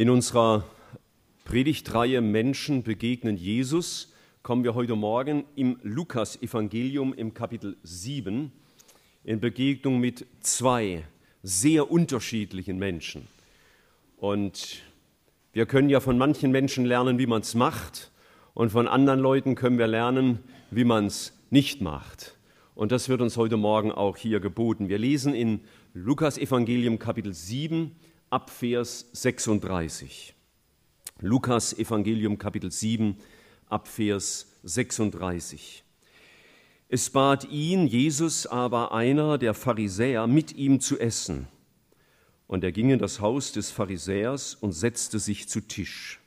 In 0.00 0.08
unserer 0.08 0.64
Predigtreihe 1.44 2.22
Menschen 2.22 2.82
begegnen 2.82 3.36
Jesus 3.36 4.14
kommen 4.42 4.64
wir 4.64 4.74
heute 4.74 4.96
Morgen 4.96 5.44
im 5.56 5.78
Lukas-Evangelium 5.82 7.12
im 7.12 7.34
Kapitel 7.34 7.76
7 7.82 8.50
in 9.24 9.40
Begegnung 9.40 10.00
mit 10.00 10.24
zwei 10.40 11.04
sehr 11.42 11.90
unterschiedlichen 11.90 12.78
Menschen. 12.78 13.28
Und 14.16 14.78
wir 15.52 15.66
können 15.66 15.90
ja 15.90 16.00
von 16.00 16.16
manchen 16.16 16.50
Menschen 16.50 16.86
lernen, 16.86 17.18
wie 17.18 17.26
man 17.26 17.42
es 17.42 17.54
macht, 17.54 18.10
und 18.54 18.70
von 18.70 18.88
anderen 18.88 19.20
Leuten 19.20 19.54
können 19.54 19.76
wir 19.76 19.86
lernen, 19.86 20.38
wie 20.70 20.84
man 20.84 21.04
es 21.04 21.38
nicht 21.50 21.82
macht. 21.82 22.38
Und 22.74 22.90
das 22.90 23.10
wird 23.10 23.20
uns 23.20 23.36
heute 23.36 23.58
Morgen 23.58 23.92
auch 23.92 24.16
hier 24.16 24.40
geboten. 24.40 24.88
Wir 24.88 24.96
lesen 24.96 25.34
in 25.34 25.60
Lukas 25.92 26.38
Evangelium 26.38 26.98
Kapitel 26.98 27.34
7 27.34 27.94
ab 28.30 28.48
Vers 28.48 29.06
36. 29.12 30.34
Lukas 31.20 31.76
Evangelium 31.76 32.38
Kapitel 32.38 32.70
7 32.70 33.16
ab 33.68 33.88
Vers 33.88 34.46
36. 34.62 35.82
Es 36.88 37.10
bat 37.10 37.50
ihn, 37.50 37.88
Jesus 37.88 38.46
aber 38.46 38.92
einer 38.92 39.36
der 39.36 39.52
Pharisäer, 39.52 40.28
mit 40.28 40.54
ihm 40.54 40.78
zu 40.78 40.96
essen. 41.00 41.48
Und 42.46 42.62
er 42.62 42.70
ging 42.70 42.90
in 42.90 43.00
das 43.00 43.18
Haus 43.18 43.50
des 43.50 43.72
Pharisäers 43.72 44.54
und 44.54 44.72
setzte 44.72 45.18
sich 45.18 45.48
zu 45.48 45.60
Tisch. 45.60 46.20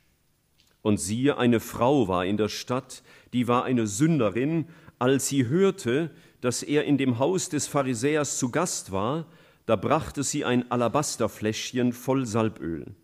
Und 0.82 0.98
siehe, 0.98 1.38
eine 1.38 1.58
Frau 1.58 2.06
war 2.06 2.26
in 2.26 2.36
der 2.36 2.50
Stadt, 2.50 3.02
die 3.32 3.48
war 3.48 3.64
eine 3.64 3.86
Sünderin, 3.86 4.66
als 4.98 5.28
sie 5.28 5.46
hörte, 5.46 6.10
dass 6.42 6.62
er 6.62 6.84
in 6.84 6.98
dem 6.98 7.18
Haus 7.18 7.48
des 7.48 7.66
Pharisäers 7.66 8.38
zu 8.38 8.50
Gast 8.50 8.92
war, 8.92 9.24
da 9.66 9.76
brachte 9.76 10.22
sie 10.22 10.44
ein 10.44 10.70
Alabasterfläschchen 10.70 11.92
voll 11.92 12.26
Salböl. 12.26 12.94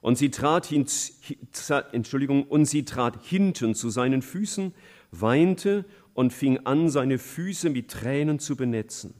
Und 0.00 0.16
sie 0.16 0.30
trat, 0.30 0.66
hin, 0.66 0.86
Entschuldigung, 1.92 2.44
und 2.44 2.64
sie 2.64 2.84
trat 2.84 3.22
hinten 3.22 3.74
zu 3.74 3.90
seinen 3.90 4.22
Füßen, 4.22 4.72
weinte 5.10 5.84
und 6.14 6.32
fing 6.32 6.58
an, 6.66 6.88
seine 6.88 7.18
Füße 7.18 7.70
mit 7.70 7.90
Tränen 7.90 8.38
zu 8.38 8.56
benetzen. 8.56 9.14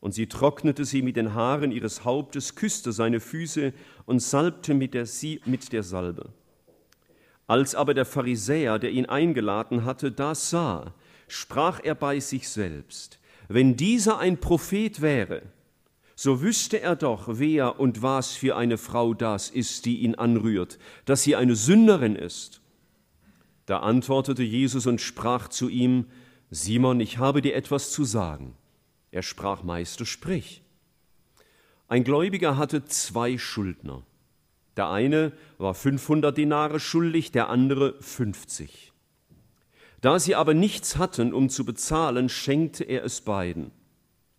Und 0.00 0.12
sie 0.14 0.26
trocknete 0.26 0.84
sie 0.84 1.02
mit 1.02 1.16
den 1.16 1.34
Haaren 1.34 1.70
ihres 1.70 2.04
Hauptes, 2.04 2.56
küsste 2.56 2.92
seine 2.92 3.20
Füße 3.20 3.72
und 4.04 4.20
salbte 4.20 4.74
mit 4.74 4.94
der, 4.94 5.06
mit 5.44 5.72
der 5.72 5.82
Salbe. 5.82 6.32
Als 7.46 7.74
aber 7.74 7.94
der 7.94 8.04
Pharisäer, 8.04 8.78
der 8.78 8.90
ihn 8.90 9.06
eingeladen 9.06 9.84
hatte, 9.84 10.10
das 10.10 10.50
sah, 10.50 10.94
sprach 11.28 11.80
er 11.82 11.94
bei 11.94 12.18
sich 12.18 12.48
selbst, 12.48 13.20
wenn 13.48 13.76
dieser 13.76 14.18
ein 14.18 14.38
Prophet 14.38 15.00
wäre, 15.02 15.42
so 16.22 16.40
wüsste 16.40 16.80
er 16.80 16.94
doch, 16.94 17.24
wer 17.26 17.80
und 17.80 18.00
was 18.00 18.30
für 18.30 18.54
eine 18.54 18.78
Frau 18.78 19.12
das 19.12 19.50
ist, 19.50 19.86
die 19.86 20.02
ihn 20.02 20.14
anrührt, 20.14 20.78
dass 21.04 21.24
sie 21.24 21.34
eine 21.34 21.56
Sünderin 21.56 22.14
ist. 22.14 22.60
Da 23.66 23.80
antwortete 23.80 24.44
Jesus 24.44 24.86
und 24.86 25.00
sprach 25.00 25.48
zu 25.48 25.68
ihm, 25.68 26.06
Simon, 26.48 27.00
ich 27.00 27.18
habe 27.18 27.42
dir 27.42 27.56
etwas 27.56 27.90
zu 27.90 28.04
sagen. 28.04 28.54
Er 29.10 29.24
sprach, 29.24 29.64
Meister, 29.64 30.06
sprich. 30.06 30.62
Ein 31.88 32.04
Gläubiger 32.04 32.56
hatte 32.56 32.84
zwei 32.84 33.36
Schuldner. 33.36 34.04
Der 34.76 34.90
eine 34.90 35.32
war 35.58 35.74
500 35.74 36.38
Dinare 36.38 36.78
schuldig, 36.78 37.32
der 37.32 37.48
andere 37.48 37.96
50. 38.00 38.92
Da 40.00 40.20
sie 40.20 40.36
aber 40.36 40.54
nichts 40.54 40.98
hatten, 40.98 41.34
um 41.34 41.48
zu 41.48 41.64
bezahlen, 41.64 42.28
schenkte 42.28 42.84
er 42.84 43.02
es 43.02 43.22
beiden. 43.22 43.72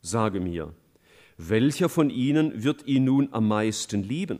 Sage 0.01 0.39
mir, 0.39 0.73
welcher 1.37 1.89
von 1.89 2.09
ihnen 2.09 2.63
wird 2.63 2.85
ihn 2.87 3.05
nun 3.05 3.29
am 3.31 3.47
meisten 3.47 4.03
lieben? 4.03 4.39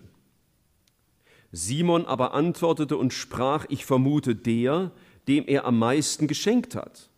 Simon 1.51 2.05
aber 2.05 2.33
antwortete 2.33 2.97
und 2.97 3.13
sprach, 3.13 3.65
ich 3.69 3.85
vermute 3.85 4.35
der, 4.35 4.91
dem 5.27 5.45
er 5.47 5.65
am 5.65 5.77
meisten 5.77 6.27
geschenkt 6.27 6.75
hat. 6.75 7.09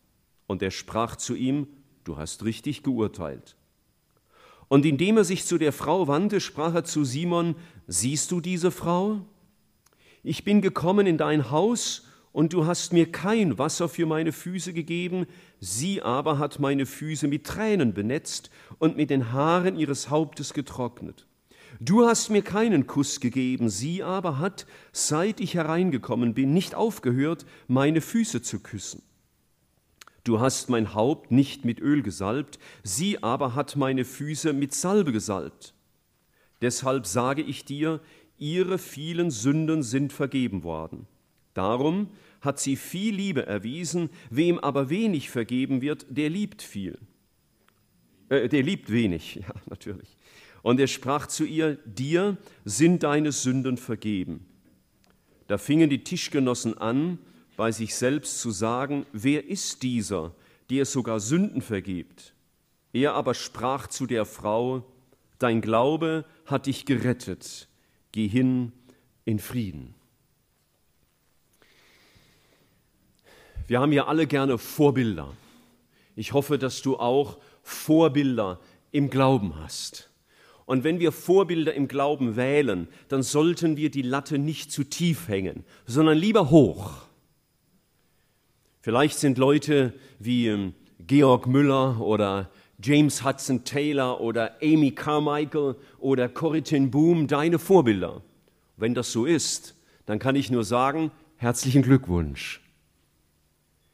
Und 0.48 0.62
er 0.62 0.72
sprach 0.72 1.16
zu 1.16 1.36
ihm, 1.36 1.68
du 2.04 2.18
hast 2.18 2.44
richtig 2.44 2.84
geurteilt. 2.84 3.56
Und 4.68 4.86
indem 4.86 5.18
er 5.18 5.24
sich 5.24 5.46
zu 5.46 5.58
der 5.58 5.72
Frau 5.72 6.08
wandte, 6.08 6.42
sprach 6.42 6.74
er 6.74 6.84
zu 6.84 7.04
Simon, 7.04 7.56
siehst 7.88 8.32
du 8.32 8.42
diese 8.42 8.72
Frau? 8.72 9.22
Ich 10.24 10.44
bin 10.44 10.62
gekommen 10.62 11.06
in 11.06 11.18
dein 11.18 11.52
Haus, 11.52 12.05
und 12.36 12.52
du 12.52 12.66
hast 12.66 12.92
mir 12.92 13.10
kein 13.10 13.58
Wasser 13.58 13.88
für 13.88 14.06
meine 14.06 14.34
Füße 14.34 14.74
gegeben, 14.74 15.26
sie 15.62 16.02
aber 16.02 16.38
hat 16.38 16.60
meine 16.60 16.86
Füße 16.86 17.30
mit 17.30 17.46
Tränen 17.46 17.94
benetzt 17.94 18.50
und 18.78 18.98
mit 18.98 19.10
den 19.10 19.32
Haaren 19.32 19.78
ihres 19.78 20.10
Hauptes 20.10 20.54
getrocknet. 20.54 21.28
Du 21.80 22.06
hast 22.06 22.30
mir 22.30 22.42
keinen 22.42 22.88
Kuss 22.88 23.22
gegeben, 23.22 23.70
sie 23.70 24.04
aber 24.04 24.38
hat, 24.38 24.68
seit 24.92 25.40
ich 25.40 25.54
hereingekommen 25.54 26.34
bin, 26.34 26.54
nicht 26.54 26.76
aufgehört, 26.76 27.46
meine 27.70 28.02
Füße 28.02 28.42
zu 28.42 28.60
küssen. 28.60 29.02
Du 30.26 30.42
hast 30.42 30.70
mein 30.70 30.94
Haupt 30.94 31.32
nicht 31.32 31.64
mit 31.64 31.80
Öl 31.80 32.04
gesalbt, 32.04 32.60
sie 32.84 33.24
aber 33.24 33.56
hat 33.56 33.78
meine 33.78 34.04
Füße 34.04 34.52
mit 34.52 34.74
Salbe 34.74 35.14
gesalbt. 35.14 35.74
Deshalb 36.62 37.08
sage 37.08 37.44
ich 37.44 37.64
dir, 37.64 38.02
ihre 38.38 38.78
vielen 38.78 39.32
Sünden 39.32 39.84
sind 39.84 40.12
vergeben 40.12 40.64
worden. 40.64 41.08
Darum 41.54 42.10
hat 42.46 42.60
sie 42.60 42.76
viel 42.76 43.16
Liebe 43.16 43.46
erwiesen, 43.46 44.10
wem 44.30 44.60
aber 44.60 44.90
wenig 44.90 45.30
vergeben 45.30 45.82
wird, 45.82 46.06
der 46.10 46.30
liebt 46.30 46.62
viel. 46.62 46.98
Äh, 48.30 48.48
der 48.50 48.64
liebt 48.64 48.92
wenig, 48.92 49.36
ja, 49.48 49.54
natürlich. 49.66 50.18
Und 50.62 50.80
er 50.80 50.88
sprach 50.88 51.28
zu 51.28 51.46
ihr, 51.46 51.76
dir 51.86 52.38
sind 52.64 53.04
deine 53.04 53.32
Sünden 53.32 53.78
vergeben. 53.78 54.46
Da 55.48 55.58
fingen 55.58 55.90
die 55.90 56.04
Tischgenossen 56.04 56.78
an, 56.78 57.20
bei 57.56 57.72
sich 57.72 57.96
selbst 57.96 58.40
zu 58.40 58.52
sagen, 58.52 59.06
wer 59.14 59.48
ist 59.48 59.84
dieser, 59.84 60.34
der 60.70 60.86
sogar 60.86 61.20
Sünden 61.20 61.62
vergibt? 61.62 62.34
Er 62.94 63.14
aber 63.14 63.34
sprach 63.34 63.88
zu 63.88 64.06
der 64.06 64.26
Frau, 64.26 64.86
dein 65.38 65.62
Glaube 65.62 66.26
hat 66.46 66.66
dich 66.66 66.86
gerettet, 66.86 67.68
geh 68.12 68.28
hin 68.28 68.72
in 69.26 69.40
Frieden. 69.40 69.95
Wir 73.68 73.80
haben 73.80 73.92
ja 73.92 74.06
alle 74.06 74.28
gerne 74.28 74.58
Vorbilder. 74.58 75.34
Ich 76.16 76.34
hoffe, 76.34 76.58
dass 76.58 76.82
du 76.82 76.98
auch 76.98 77.38
Vorbilder 77.64 78.60
im 78.92 79.10
Glauben 79.10 79.56
hast. 79.60 80.12
Und 80.66 80.84
wenn 80.84 81.00
wir 81.00 81.12
Vorbilder 81.12 81.74
im 81.74 81.88
Glauben 81.88 82.36
wählen, 82.36 82.88
dann 83.08 83.24
sollten 83.24 83.78
wir 83.78 83.90
die 83.90 84.02
Latte 84.02 84.38
nicht 84.38 84.72
zu 84.72 84.84
tief 84.84 85.28
hängen, 85.28 85.64
sondern 85.86 86.18
lieber 86.18 86.50
hoch. 86.50 87.06
Vielleicht 88.82 89.18
sind 89.18 89.38
Leute 89.38 89.94
wie 90.20 90.48
ähm, 90.48 90.74
Georg 91.00 91.48
Müller 91.48 92.00
oder 92.00 92.50
James 92.82 93.24
Hudson 93.24 93.64
Taylor 93.64 94.22
oder 94.22 94.58
Amy 94.62 94.92
Carmichael 94.92 95.76
oder 95.98 96.30
Corrie 96.30 96.62
ten 96.62 96.92
Boom 96.92 97.28
deine 97.28 97.58
Vorbilder. 97.58 98.22
Wenn 98.78 98.94
das 98.94 99.12
so 99.12 99.26
ist, 99.26 99.76
dann 100.06 100.20
kann 100.20 100.36
ich 100.36 100.52
nur 100.52 100.64
sagen, 100.64 101.12
herzlichen 101.38 101.82
Glückwunsch. 101.82 102.65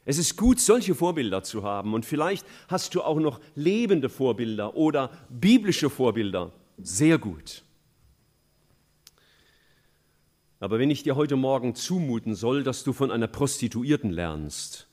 Es 0.03 0.17
ist 0.17 0.35
gut, 0.35 0.59
solche 0.59 0.95
Vorbilder 0.95 1.43
zu 1.43 1.63
haben 1.63 1.93
und 1.93 2.05
vielleicht 2.05 2.45
hast 2.67 2.95
du 2.95 3.01
auch 3.01 3.19
noch 3.19 3.39
lebende 3.55 4.09
Vorbilder 4.09 4.75
oder 4.75 5.11
biblische 5.29 5.89
Vorbilder. 5.89 6.51
Sehr 6.79 7.19
gut. 7.19 7.63
Aber 10.59 10.79
wenn 10.79 10.89
ich 10.89 11.03
dir 11.03 11.15
heute 11.15 11.35
Morgen 11.35 11.75
zumuten 11.75 12.35
soll, 12.35 12.63
dass 12.63 12.83
du 12.83 12.93
von 12.93 13.11
einer 13.11 13.27
Prostituierten 13.27 14.11
lernst, 14.11 14.87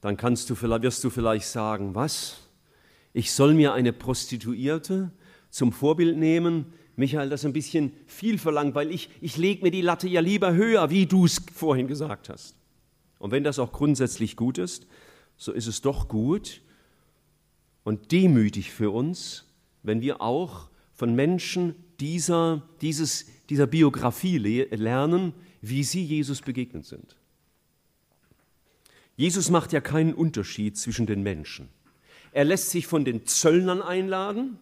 dann 0.00 0.16
kannst 0.16 0.50
du, 0.50 0.60
wirst 0.60 1.04
du 1.04 1.10
vielleicht 1.10 1.46
sagen, 1.46 1.94
was? 1.94 2.38
Ich 3.12 3.32
soll 3.32 3.54
mir 3.54 3.72
eine 3.72 3.92
Prostituierte 3.92 5.12
zum 5.50 5.72
Vorbild 5.72 6.16
nehmen? 6.16 6.72
Michael, 6.96 7.30
das 7.30 7.40
ist 7.40 7.46
ein 7.46 7.52
bisschen 7.52 7.92
viel 8.06 8.38
verlangt, 8.38 8.74
weil 8.74 8.90
ich, 8.90 9.10
ich 9.20 9.36
lege 9.36 9.62
mir 9.62 9.70
die 9.70 9.80
Latte 9.82 10.08
ja 10.08 10.20
lieber 10.20 10.54
höher, 10.54 10.90
wie 10.90 11.06
du 11.06 11.24
es 11.24 11.40
vorhin 11.54 11.86
gesagt 11.86 12.28
hast. 12.28 12.56
Und 13.22 13.30
wenn 13.30 13.44
das 13.44 13.60
auch 13.60 13.70
grundsätzlich 13.70 14.34
gut 14.34 14.58
ist, 14.58 14.88
so 15.36 15.52
ist 15.52 15.68
es 15.68 15.80
doch 15.80 16.08
gut 16.08 16.60
und 17.84 18.10
demütig 18.10 18.72
für 18.72 18.90
uns, 18.90 19.44
wenn 19.84 20.00
wir 20.00 20.20
auch 20.20 20.70
von 20.92 21.14
Menschen 21.14 21.76
dieser, 22.00 22.68
dieses, 22.80 23.26
dieser 23.48 23.68
Biografie 23.68 24.38
lernen, 24.38 25.34
wie 25.60 25.84
sie 25.84 26.02
Jesus 26.02 26.40
begegnet 26.40 26.84
sind. 26.84 27.14
Jesus 29.14 29.50
macht 29.50 29.72
ja 29.72 29.80
keinen 29.80 30.14
Unterschied 30.14 30.76
zwischen 30.76 31.06
den 31.06 31.22
Menschen. 31.22 31.68
Er 32.32 32.44
lässt 32.44 32.70
sich 32.70 32.88
von 32.88 33.04
den 33.04 33.24
Zöllnern 33.24 33.82
einladen 33.82 34.58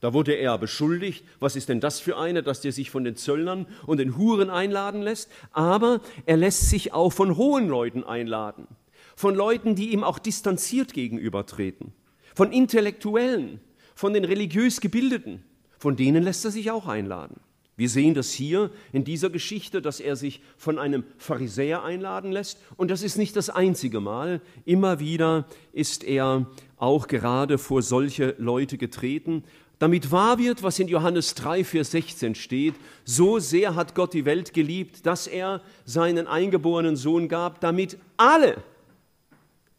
da 0.00 0.12
wurde 0.12 0.34
er 0.34 0.56
beschuldigt, 0.58 1.24
was 1.40 1.56
ist 1.56 1.68
denn 1.68 1.80
das 1.80 1.98
für 1.98 2.16
einer, 2.16 2.42
dass 2.42 2.60
der 2.60 2.72
sich 2.72 2.90
von 2.90 3.04
den 3.04 3.16
Zöllnern 3.16 3.66
und 3.86 3.98
den 3.98 4.16
Huren 4.16 4.48
einladen 4.48 5.02
lässt? 5.02 5.30
Aber 5.52 6.00
er 6.24 6.36
lässt 6.36 6.70
sich 6.70 6.92
auch 6.92 7.12
von 7.12 7.36
hohen 7.36 7.68
Leuten 7.68 8.04
einladen, 8.04 8.68
von 9.16 9.34
Leuten, 9.34 9.74
die 9.74 9.92
ihm 9.92 10.04
auch 10.04 10.18
distanziert 10.18 10.92
gegenübertreten, 10.92 11.92
von 12.34 12.52
Intellektuellen, 12.52 13.60
von 13.94 14.12
den 14.12 14.24
religiös 14.24 14.80
Gebildeten, 14.80 15.42
von 15.78 15.96
denen 15.96 16.22
lässt 16.22 16.44
er 16.44 16.52
sich 16.52 16.70
auch 16.70 16.86
einladen. 16.86 17.40
Wir 17.78 17.88
sehen 17.88 18.14
das 18.14 18.32
hier 18.32 18.72
in 18.92 19.04
dieser 19.04 19.30
Geschichte, 19.30 19.80
dass 19.80 20.00
er 20.00 20.16
sich 20.16 20.40
von 20.56 20.80
einem 20.80 21.04
Pharisäer 21.16 21.84
einladen 21.84 22.32
lässt. 22.32 22.58
Und 22.76 22.90
das 22.90 23.04
ist 23.04 23.16
nicht 23.16 23.36
das 23.36 23.50
einzige 23.50 24.00
Mal. 24.00 24.40
Immer 24.64 24.98
wieder 24.98 25.46
ist 25.72 26.02
er 26.02 26.46
auch 26.76 27.06
gerade 27.06 27.56
vor 27.56 27.82
solche 27.82 28.34
Leute 28.38 28.78
getreten, 28.78 29.44
damit 29.78 30.10
wahr 30.10 30.38
wird, 30.38 30.62
was 30.62 30.78
in 30.78 30.88
Johannes 30.88 31.34
3, 31.34 31.64
Vers 31.64 31.92
16 31.92 32.34
steht. 32.34 32.74
So 33.04 33.38
sehr 33.38 33.74
hat 33.74 33.94
Gott 33.94 34.14
die 34.14 34.24
Welt 34.24 34.52
geliebt, 34.52 35.06
dass 35.06 35.26
er 35.26 35.62
seinen 35.84 36.26
eingeborenen 36.26 36.96
Sohn 36.96 37.28
gab, 37.28 37.60
damit 37.60 37.98
alle, 38.16 38.62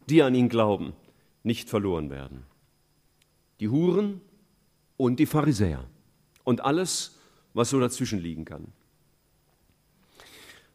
die 0.08 0.22
an 0.22 0.34
ihn 0.34 0.48
glauben, 0.48 0.94
nicht 1.42 1.68
verloren 1.68 2.10
werden. 2.10 2.44
Die 3.60 3.68
Huren 3.68 4.20
und 4.96 5.18
die 5.18 5.26
Pharisäer 5.26 5.84
und 6.44 6.64
alles, 6.64 7.18
was 7.52 7.70
so 7.70 7.78
dazwischen 7.78 8.20
liegen 8.20 8.44
kann. 8.44 8.72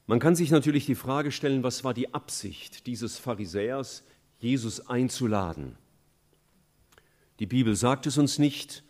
Man 0.07 0.19
kann 0.19 0.35
sich 0.35 0.51
natürlich 0.51 0.85
die 0.85 0.93
Frage 0.93 1.31
stellen, 1.31 1.63
was 1.63 1.83
war 1.83 1.95
die 1.95 2.13
Absicht 2.13 2.85
dieses 2.85 3.17
Pharisäers, 3.17 4.03
Jesus 4.37 4.87
einzuladen? 4.87 5.77
Die 7.39 7.47
Bibel 7.47 7.75
sagt 7.75 8.05
es 8.05 8.19
uns 8.19 8.37
nicht. 8.37 8.83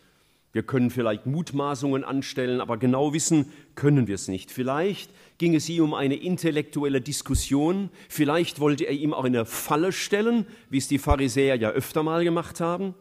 Wir 0.56 0.62
können 0.62 0.88
vielleicht 0.88 1.26
Mutmaßungen 1.26 2.02
anstellen, 2.02 2.62
aber 2.62 2.78
genau 2.78 3.12
wissen 3.12 3.52
können 3.74 4.06
wir 4.06 4.14
es 4.14 4.26
nicht. 4.26 4.50
Vielleicht 4.50 5.10
ging 5.36 5.54
es 5.54 5.68
ihm 5.68 5.84
um 5.84 5.92
eine 5.92 6.14
intellektuelle 6.14 7.02
Diskussion, 7.02 7.90
vielleicht 8.08 8.58
wollte 8.58 8.84
er 8.84 8.94
ihm 8.94 9.12
auch 9.12 9.24
eine 9.24 9.44
Falle 9.44 9.92
stellen, 9.92 10.46
wie 10.70 10.78
es 10.78 10.88
die 10.88 10.96
Pharisäer 10.96 11.56
ja 11.56 11.68
öfter 11.68 12.02
mal 12.02 12.24
gemacht 12.24 12.60
haben. 12.60 12.94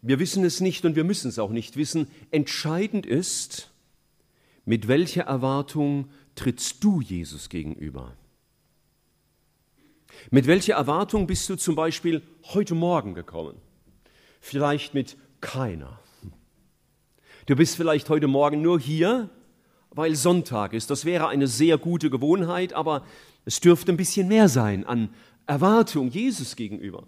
Wir 0.00 0.20
wissen 0.20 0.44
es 0.44 0.60
nicht 0.60 0.84
und 0.84 0.94
wir 0.94 1.02
müssen 1.02 1.28
es 1.28 1.40
auch 1.40 1.50
nicht 1.50 1.76
wissen. 1.76 2.06
Entscheidend 2.30 3.04
ist, 3.04 3.72
mit 4.64 4.86
welcher 4.86 5.24
Erwartung 5.24 6.08
trittst 6.36 6.84
du 6.84 7.00
Jesus 7.00 7.48
gegenüber? 7.48 8.16
Mit 10.30 10.46
welcher 10.46 10.74
Erwartung 10.74 11.26
bist 11.26 11.50
du 11.50 11.56
zum 11.56 11.74
Beispiel 11.74 12.22
heute 12.44 12.76
Morgen 12.76 13.14
gekommen? 13.14 13.60
Vielleicht 14.46 14.92
mit 14.92 15.16
keiner. 15.40 15.98
Du 17.46 17.56
bist 17.56 17.76
vielleicht 17.76 18.10
heute 18.10 18.26
Morgen 18.26 18.60
nur 18.60 18.78
hier, 18.78 19.30
weil 19.90 20.14
Sonntag 20.14 20.74
ist. 20.74 20.90
Das 20.90 21.06
wäre 21.06 21.28
eine 21.28 21.46
sehr 21.46 21.78
gute 21.78 22.10
Gewohnheit, 22.10 22.74
aber 22.74 23.06
es 23.46 23.60
dürfte 23.60 23.90
ein 23.90 23.96
bisschen 23.96 24.28
mehr 24.28 24.50
sein 24.50 24.84
an 24.84 25.08
Erwartung 25.46 26.10
Jesus 26.10 26.56
gegenüber. 26.56 27.04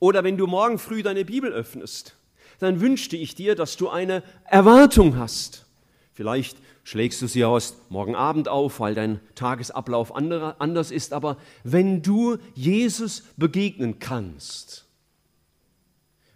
Oder 0.00 0.22
wenn 0.22 0.36
du 0.36 0.46
morgen 0.46 0.78
früh 0.78 1.02
deine 1.02 1.24
Bibel 1.24 1.50
öffnest, 1.50 2.18
dann 2.58 2.82
wünschte 2.82 3.16
ich 3.16 3.34
dir, 3.34 3.54
dass 3.54 3.78
du 3.78 3.88
eine 3.88 4.22
Erwartung 4.44 5.16
hast. 5.16 5.64
Vielleicht 6.12 6.58
schlägst 6.84 7.22
du 7.22 7.26
sie 7.26 7.46
aus 7.46 7.78
morgen 7.88 8.14
Abend 8.14 8.48
auf, 8.48 8.80
weil 8.80 8.94
dein 8.94 9.20
Tagesablauf 9.34 10.14
anders 10.14 10.90
ist, 10.90 11.14
aber 11.14 11.38
wenn 11.64 12.02
du 12.02 12.36
Jesus 12.54 13.22
begegnen 13.38 13.98
kannst, 13.98 14.89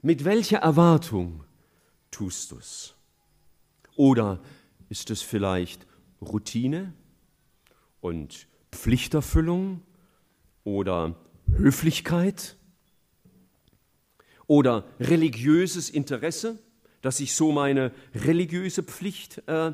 mit 0.05 0.25
welcher 0.25 0.59
Erwartung 0.59 1.43
tust 2.11 2.53
du 2.53 2.59
es? 2.59 2.95
Oder 3.97 4.41
ist 4.89 5.11
es 5.11 5.23
vielleicht 5.23 5.87
Routine 6.21 6.93
und 8.01 8.47
Pflichterfüllung 8.71 9.83
oder 10.63 11.17
Höflichkeit? 11.49 12.57
oder 14.47 14.85
religiöses 15.01 15.91
Interesse, 15.91 16.59
dass 17.03 17.21
ich 17.21 17.35
so 17.35 17.53
meine 17.53 17.93
religiöse 18.15 18.83
Pflicht 18.83 19.43
äh, 19.47 19.69
äh, 19.69 19.73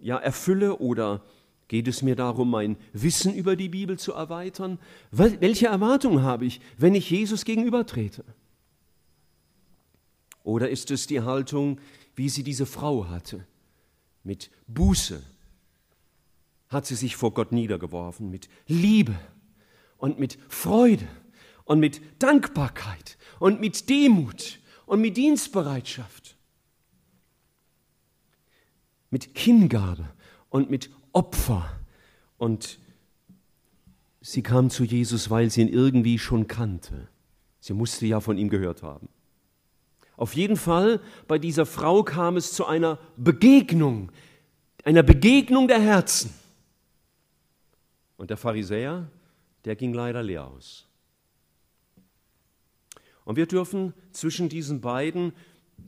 ja, 0.00 0.18
erfülle 0.18 0.78
oder 0.78 1.22
geht 1.68 1.88
es 1.88 2.02
mir 2.02 2.16
darum, 2.16 2.50
mein 2.50 2.76
Wissen 2.92 3.34
über 3.34 3.56
die 3.56 3.68
Bibel 3.68 3.98
zu 3.98 4.12
erweitern? 4.12 4.78
Welche 5.10 5.66
Erwartungen 5.66 6.22
habe 6.22 6.44
ich, 6.44 6.60
wenn 6.76 6.94
ich 6.94 7.10
Jesus 7.10 7.44
gegenübertrete? 7.44 8.24
Oder 10.44 10.68
ist 10.68 10.90
es 10.92 11.08
die 11.08 11.22
Haltung, 11.22 11.80
wie 12.14 12.28
sie 12.28 12.44
diese 12.44 12.66
Frau 12.66 13.08
hatte, 13.08 13.44
mit 14.22 14.50
Buße? 14.68 15.20
Hat 16.68 16.86
sie 16.86 16.94
sich 16.94 17.16
vor 17.16 17.32
Gott 17.32 17.50
niedergeworfen, 17.50 18.30
mit 18.30 18.48
Liebe 18.68 19.18
und 19.96 20.20
mit 20.20 20.38
Freude 20.48 21.08
und 21.64 21.80
mit 21.80 22.00
Dankbarkeit 22.22 23.16
und 23.40 23.60
mit 23.60 23.88
Demut 23.88 24.60
und 24.86 25.00
mit 25.00 25.16
Dienstbereitschaft, 25.16 26.36
mit 29.10 29.30
Hingabe 29.36 30.10
und 30.50 30.70
mit 30.70 30.90
Opfer. 31.12 31.80
Und 32.36 32.78
sie 34.20 34.42
kam 34.42 34.68
zu 34.68 34.84
Jesus, 34.84 35.30
weil 35.30 35.50
sie 35.50 35.62
ihn 35.62 35.68
irgendwie 35.68 36.18
schon 36.18 36.48
kannte. 36.48 37.08
Sie 37.60 37.72
musste 37.72 38.04
ja 38.04 38.20
von 38.20 38.36
ihm 38.36 38.50
gehört 38.50 38.82
haben. 38.82 39.08
Auf 40.16 40.34
jeden 40.34 40.56
Fall, 40.56 41.00
bei 41.26 41.38
dieser 41.38 41.66
Frau 41.66 42.02
kam 42.02 42.36
es 42.36 42.52
zu 42.52 42.66
einer 42.66 42.98
Begegnung, 43.16 44.12
einer 44.84 45.02
Begegnung 45.02 45.66
der 45.68 45.80
Herzen. 45.80 46.32
Und 48.16 48.30
der 48.30 48.36
Pharisäer, 48.36 49.08
der 49.64 49.76
ging 49.76 49.92
leider 49.92 50.22
leer 50.22 50.46
aus. 50.46 50.86
Und 53.24 53.36
wir 53.36 53.46
dürfen 53.46 53.94
zwischen 54.12 54.48
diesen 54.48 54.80
beiden 54.80 55.32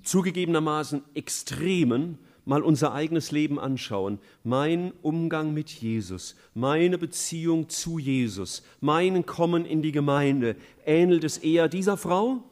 zugegebenermaßen 0.02 1.02
Extremen 1.14 2.19
mal 2.44 2.62
unser 2.62 2.94
eigenes 2.94 3.32
Leben 3.32 3.58
anschauen. 3.58 4.19
Mein 4.43 4.93
Umgang 5.02 5.52
mit 5.52 5.69
Jesus, 5.70 6.37
meine 6.55 6.96
Beziehung 6.96 7.69
zu 7.69 7.99
Jesus, 7.99 8.62
mein 8.81 9.26
Kommen 9.26 9.67
in 9.67 9.82
die 9.82 9.93
Gemeinde, 9.93 10.56
ähnelt 10.84 11.25
es 11.25 11.38
eher 11.38 11.69
dieser 11.69 11.96
Frau? 11.96 12.43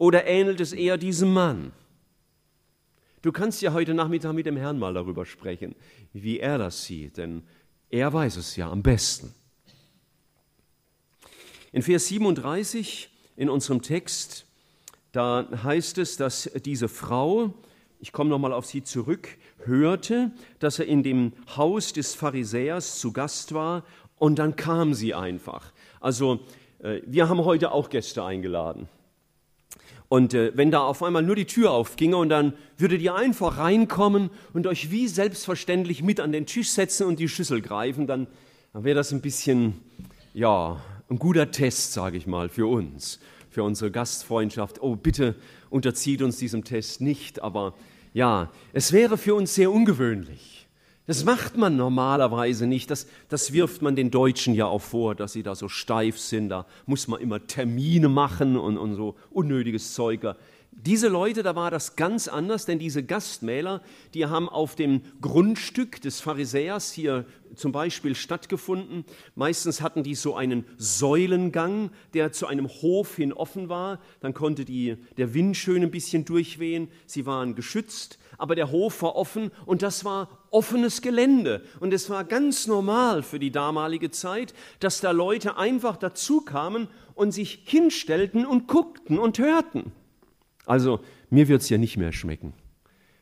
Oder 0.00 0.26
ähnelt 0.26 0.60
es 0.60 0.72
eher 0.72 0.96
diesem 0.96 1.30
Mann? 1.34 1.72
Du 3.20 3.32
kannst 3.32 3.60
ja 3.60 3.74
heute 3.74 3.92
Nachmittag 3.92 4.32
mit 4.32 4.46
dem 4.46 4.56
Herrn 4.56 4.78
mal 4.78 4.94
darüber 4.94 5.26
sprechen, 5.26 5.74
wie 6.14 6.40
er 6.40 6.56
das 6.56 6.86
sieht, 6.86 7.18
denn 7.18 7.42
er 7.90 8.10
weiß 8.10 8.36
es 8.36 8.56
ja 8.56 8.70
am 8.70 8.82
besten. 8.82 9.34
In 11.72 11.82
Vers 11.82 12.06
37 12.06 13.10
in 13.36 13.50
unserem 13.50 13.82
Text, 13.82 14.46
da 15.12 15.46
heißt 15.64 15.98
es, 15.98 16.16
dass 16.16 16.50
diese 16.64 16.88
Frau, 16.88 17.52
ich 17.98 18.10
komme 18.10 18.30
nochmal 18.30 18.54
auf 18.54 18.64
sie 18.64 18.82
zurück, 18.82 19.28
hörte, 19.66 20.30
dass 20.60 20.78
er 20.78 20.86
in 20.86 21.02
dem 21.02 21.34
Haus 21.58 21.92
des 21.92 22.14
Pharisäers 22.14 22.98
zu 23.00 23.12
Gast 23.12 23.52
war 23.52 23.84
und 24.16 24.38
dann 24.38 24.56
kam 24.56 24.94
sie 24.94 25.12
einfach. 25.12 25.74
Also 26.00 26.40
äh, 26.78 27.02
wir 27.04 27.28
haben 27.28 27.44
heute 27.44 27.72
auch 27.72 27.90
Gäste 27.90 28.24
eingeladen. 28.24 28.88
Und 30.10 30.34
äh, 30.34 30.50
wenn 30.56 30.72
da 30.72 30.80
auf 30.80 31.04
einmal 31.04 31.22
nur 31.22 31.36
die 31.36 31.44
Tür 31.44 31.70
aufginge 31.70 32.16
und 32.16 32.30
dann 32.30 32.52
würdet 32.76 33.00
ihr 33.00 33.14
einfach 33.14 33.58
reinkommen 33.58 34.30
und 34.52 34.66
euch 34.66 34.90
wie 34.90 35.06
selbstverständlich 35.06 36.02
mit 36.02 36.18
an 36.18 36.32
den 36.32 36.46
Tisch 36.46 36.70
setzen 36.70 37.06
und 37.06 37.20
die 37.20 37.28
Schüssel 37.28 37.62
greifen, 37.62 38.08
dann, 38.08 38.26
dann 38.72 38.82
wäre 38.82 38.96
das 38.96 39.12
ein 39.12 39.20
bisschen, 39.20 39.74
ja, 40.34 40.82
ein 41.08 41.20
guter 41.20 41.52
Test, 41.52 41.92
sage 41.92 42.16
ich 42.16 42.26
mal, 42.26 42.48
für 42.48 42.68
uns, 42.68 43.20
für 43.50 43.62
unsere 43.62 43.92
Gastfreundschaft. 43.92 44.82
Oh, 44.82 44.96
bitte 44.96 45.36
unterzieht 45.70 46.22
uns 46.22 46.38
diesem 46.38 46.64
Test 46.64 47.00
nicht, 47.00 47.40
aber 47.40 47.74
ja, 48.12 48.50
es 48.72 48.90
wäre 48.90 49.16
für 49.16 49.36
uns 49.36 49.54
sehr 49.54 49.70
ungewöhnlich. 49.70 50.59
Das 51.06 51.24
macht 51.24 51.56
man 51.56 51.76
normalerweise 51.76 52.66
nicht. 52.66 52.90
Das, 52.90 53.06
das 53.28 53.52
wirft 53.52 53.82
man 53.82 53.96
den 53.96 54.10
Deutschen 54.10 54.54
ja 54.54 54.66
auch 54.66 54.82
vor, 54.82 55.14
dass 55.14 55.32
sie 55.32 55.42
da 55.42 55.54
so 55.54 55.68
steif 55.68 56.18
sind. 56.18 56.50
Da 56.50 56.66
muss 56.86 57.08
man 57.08 57.20
immer 57.20 57.46
Termine 57.46 58.08
machen 58.08 58.56
und, 58.56 58.78
und 58.78 58.94
so 58.94 59.16
unnötiges 59.30 59.94
Zeug. 59.94 60.36
Diese 60.72 61.08
Leute, 61.08 61.42
da 61.42 61.56
war 61.56 61.70
das 61.70 61.96
ganz 61.96 62.28
anders, 62.28 62.64
denn 62.64 62.78
diese 62.78 63.02
Gastmähler, 63.02 63.82
die 64.14 64.26
haben 64.26 64.48
auf 64.48 64.76
dem 64.76 65.02
Grundstück 65.20 66.00
des 66.00 66.20
Pharisäers 66.20 66.92
hier 66.92 67.26
zum 67.54 67.72
Beispiel 67.72 68.14
stattgefunden. 68.14 69.04
Meistens 69.34 69.82
hatten 69.82 70.04
die 70.04 70.14
so 70.14 70.36
einen 70.36 70.64
Säulengang, 70.78 71.90
der 72.14 72.32
zu 72.32 72.46
einem 72.46 72.68
Hof 72.68 73.16
hin 73.16 73.32
offen 73.32 73.68
war. 73.68 74.00
Dann 74.20 74.32
konnte 74.32 74.64
die, 74.64 74.96
der 75.18 75.34
Wind 75.34 75.56
schön 75.56 75.82
ein 75.82 75.90
bisschen 75.90 76.24
durchwehen. 76.24 76.88
Sie 77.04 77.26
waren 77.26 77.56
geschützt, 77.56 78.18
aber 78.38 78.54
der 78.54 78.70
Hof 78.70 79.02
war 79.02 79.16
offen 79.16 79.50
und 79.66 79.82
das 79.82 80.04
war 80.04 80.28
offenes 80.50 81.02
Gelände. 81.02 81.62
Und 81.80 81.94
es 81.94 82.10
war 82.10 82.24
ganz 82.24 82.66
normal 82.66 83.22
für 83.22 83.38
die 83.38 83.50
damalige 83.50 84.10
Zeit, 84.10 84.54
dass 84.80 85.00
da 85.00 85.10
Leute 85.10 85.56
einfach 85.56 85.96
dazu 85.96 86.40
kamen 86.40 86.88
und 87.14 87.32
sich 87.32 87.62
hinstellten 87.64 88.46
und 88.46 88.66
guckten 88.66 89.18
und 89.18 89.38
hörten. 89.38 89.92
Also 90.66 91.00
mir 91.30 91.48
wird 91.48 91.62
es 91.62 91.68
ja 91.68 91.78
nicht 91.78 91.96
mehr 91.96 92.12
schmecken, 92.12 92.52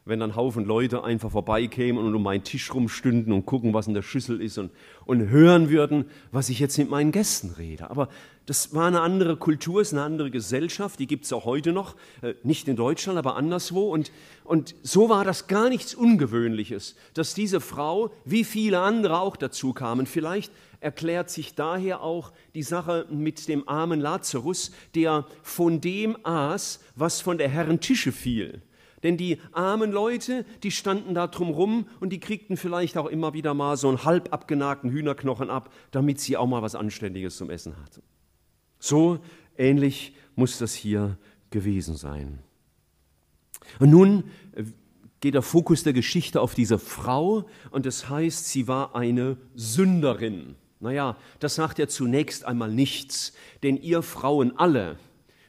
wenn 0.05 0.21
dann 0.21 0.37
Haufen 0.37 0.65
Leute 0.65 1.05
einfach 1.05 1.31
vorbeikämen 1.31 2.05
und 2.05 2.15
um 2.15 2.23
meinen 2.23 2.45
Tisch 2.45 2.73
rumstünden 2.73 3.33
und 3.33 3.47
gucken, 3.47 3.75
was 3.75 3.87
in 3.87 3.95
der 3.95 4.03
Schüssel 4.03 4.41
ist 4.41 4.59
und, 4.59 4.71
und 5.05 5.29
hören 5.29 5.71
würden, 5.71 6.07
was 6.33 6.49
ich 6.49 6.59
jetzt 6.59 6.79
mit 6.79 6.91
meinen 6.91 7.13
Gästen 7.13 7.51
rede. 7.59 7.91
Aber 7.91 8.09
das 8.49 8.75
war 8.75 8.87
eine 8.87 9.03
andere 9.03 9.37
Kultur, 9.37 9.83
ist 9.83 9.93
eine 9.93 10.03
andere 10.03 10.31
Gesellschaft, 10.31 10.99
die 11.01 11.07
gibt 11.07 11.27
es 11.27 11.35
auch 11.35 11.45
heute 11.45 11.73
noch, 11.73 11.97
äh, 12.23 12.33
nicht 12.45 12.67
in 12.67 12.77
Deutschland, 12.77 13.19
aber 13.19 13.37
anderswo. 13.37 13.93
Und, 13.93 14.11
und 14.43 14.75
so 14.83 15.11
war 15.11 15.23
das 15.23 15.49
gar 15.49 15.69
nichts 15.69 15.95
Ungewöhnliches, 15.95 16.97
dass 17.13 17.35
diese 17.35 17.61
Frau, 17.61 18.11
wie 18.25 18.45
viele 18.45 18.81
andere 18.81 19.21
auch 19.21 19.37
dazu 19.37 19.75
kamen, 19.75 20.07
vielleicht 20.07 20.51
erklärt 20.81 21.29
sich 21.29 21.57
daher 21.57 22.01
auch 22.01 22.33
die 22.55 22.63
Sache 22.63 23.05
mit 23.11 23.49
dem 23.49 23.69
armen 23.69 24.01
Lazarus, 24.01 24.71
der 24.95 25.27
von 25.43 25.83
dem 25.83 26.17
aß, 26.25 26.81
was 26.97 27.21
von 27.21 27.37
der 27.37 27.51
Herren 27.51 27.81
Tische 27.81 28.13
fiel. 28.13 28.63
Denn 29.03 29.19
die 29.19 29.43
armen 29.53 29.93
Leute, 29.93 30.47
die 30.63 30.71
standen 30.71 31.13
da 31.13 31.27
drumrum 31.27 31.87
und 32.01 32.15
die 32.15 32.21
kriegten 32.21 32.57
vielleicht 32.57 32.97
auch 32.97 33.09
immer 33.09 33.35
wieder 33.35 33.53
mal 33.53 33.77
so 33.77 33.89
einen 33.89 34.05
halb 34.05 34.33
abgenagten 34.33 34.91
Hühnerknochen 34.91 35.51
ab, 35.51 35.71
damit 35.91 36.19
sie 36.19 36.39
auch 36.39 36.47
mal 36.47 36.63
was 36.63 36.75
Anständiges 36.75 37.37
zum 37.37 37.51
Essen 37.51 37.75
hatten. 37.85 38.03
So 38.79 39.21
ähnlich 39.57 40.15
muss 40.35 40.59
das 40.59 40.75
hier 40.75 41.19
gewesen 41.51 41.97
sein. 41.97 42.39
Und 43.79 43.91
nun 43.91 44.25
äh, 44.55 44.65
geht 45.21 45.35
der 45.35 45.43
Fokus 45.43 45.83
der 45.83 45.93
Geschichte 45.93 46.41
auf 46.41 46.55
diese 46.55 46.79
Frau 46.79 47.49
und 47.71 47.87
das 47.87 48.09
heißt, 48.09 48.47
sie 48.49 48.69
war 48.69 48.95
eine 48.95 49.37
Sünderin. 49.55 50.55
Naja, 50.81 51.17
das 51.41 51.57
sagt 51.57 51.79
ja 51.79 51.89
zunächst 51.89 52.45
einmal 52.45 52.71
nichts, 52.71 53.33
denn 53.65 53.77
ihr 53.77 54.03
Frauen 54.03 54.57
alle, 54.57 54.97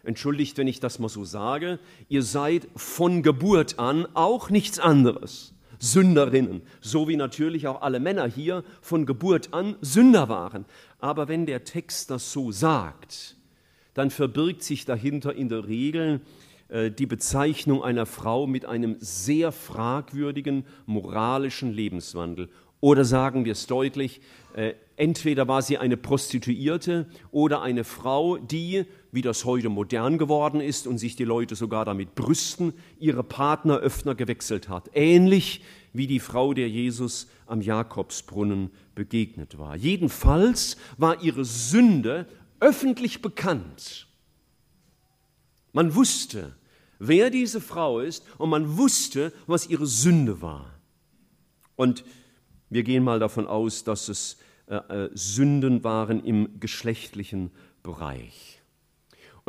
entschuldigt, 0.03 0.57
wenn 0.57 0.67
ich 0.67 0.79
das 0.79 0.97
mal 0.97 1.09
so 1.09 1.23
sage, 1.23 1.79
ihr 2.07 2.23
seid 2.23 2.67
von 2.75 3.21
Geburt 3.21 3.77
an 3.77 4.07
auch 4.15 4.49
nichts 4.49 4.79
anderes. 4.79 5.53
Sünderinnen, 5.79 6.61
so 6.81 7.07
wie 7.07 7.15
natürlich 7.15 7.67
auch 7.67 7.81
alle 7.81 7.99
Männer 7.99 8.27
hier 8.27 8.63
von 8.81 9.05
Geburt 9.05 9.53
an 9.53 9.75
Sünder 9.81 10.29
waren. 10.29 10.65
Aber 10.99 11.27
wenn 11.27 11.45
der 11.45 11.63
Text 11.63 12.11
das 12.11 12.31
so 12.31 12.51
sagt, 12.51 13.37
dann 13.93 14.11
verbirgt 14.11 14.63
sich 14.63 14.85
dahinter 14.85 15.33
in 15.33 15.49
der 15.49 15.67
Regel 15.67 16.21
äh, 16.69 16.91
die 16.91 17.05
Bezeichnung 17.05 17.83
einer 17.83 18.05
Frau 18.05 18.45
mit 18.45 18.65
einem 18.65 18.97
sehr 18.99 19.51
fragwürdigen 19.51 20.65
moralischen 20.85 21.73
Lebenswandel. 21.73 22.49
Oder 22.81 23.03
sagen 23.03 23.43
wir 23.45 23.53
es 23.53 23.67
deutlich, 23.67 24.21
äh, 24.53 24.73
entweder 24.95 25.47
war 25.47 25.61
sie 25.61 25.77
eine 25.77 25.97
Prostituierte 25.97 27.07
oder 27.31 27.61
eine 27.61 27.83
Frau, 27.83 28.37
die 28.37 28.85
wie 29.11 29.21
das 29.21 29.45
heute 29.45 29.69
modern 29.69 30.17
geworden 30.17 30.61
ist 30.61 30.87
und 30.87 30.97
sich 30.97 31.15
die 31.15 31.23
Leute 31.23 31.55
sogar 31.55 31.85
damit 31.85 32.15
brüsten, 32.15 32.73
ihre 32.99 33.23
Partneröffner 33.23 34.15
gewechselt 34.15 34.69
hat. 34.69 34.89
Ähnlich 34.93 35.61
wie 35.93 36.07
die 36.07 36.19
Frau, 36.19 36.53
der 36.53 36.69
Jesus 36.69 37.27
am 37.47 37.61
Jakobsbrunnen 37.61 38.69
begegnet 38.93 39.57
war. 39.57 39.75
Jedenfalls 39.75 40.77
war 40.97 41.21
ihre 41.23 41.45
Sünde 41.45 42.27
öffentlich 42.59 43.21
bekannt. 43.21 44.07
Man 45.71 45.95
wusste, 45.95 46.55
wer 46.99 47.29
diese 47.29 47.61
Frau 47.61 47.99
ist 47.99 48.23
und 48.37 48.49
man 48.49 48.77
wusste, 48.77 49.33
was 49.47 49.67
ihre 49.67 49.87
Sünde 49.87 50.41
war. 50.41 50.79
Und 51.75 52.03
wir 52.69 52.83
gehen 52.83 53.03
mal 53.03 53.19
davon 53.19 53.47
aus, 53.47 53.83
dass 53.83 54.09
es 54.09 54.37
äh, 54.67 54.75
äh 54.75 55.09
Sünden 55.13 55.83
waren 55.83 56.23
im 56.23 56.59
geschlechtlichen 56.59 57.51
Bereich. 57.81 58.58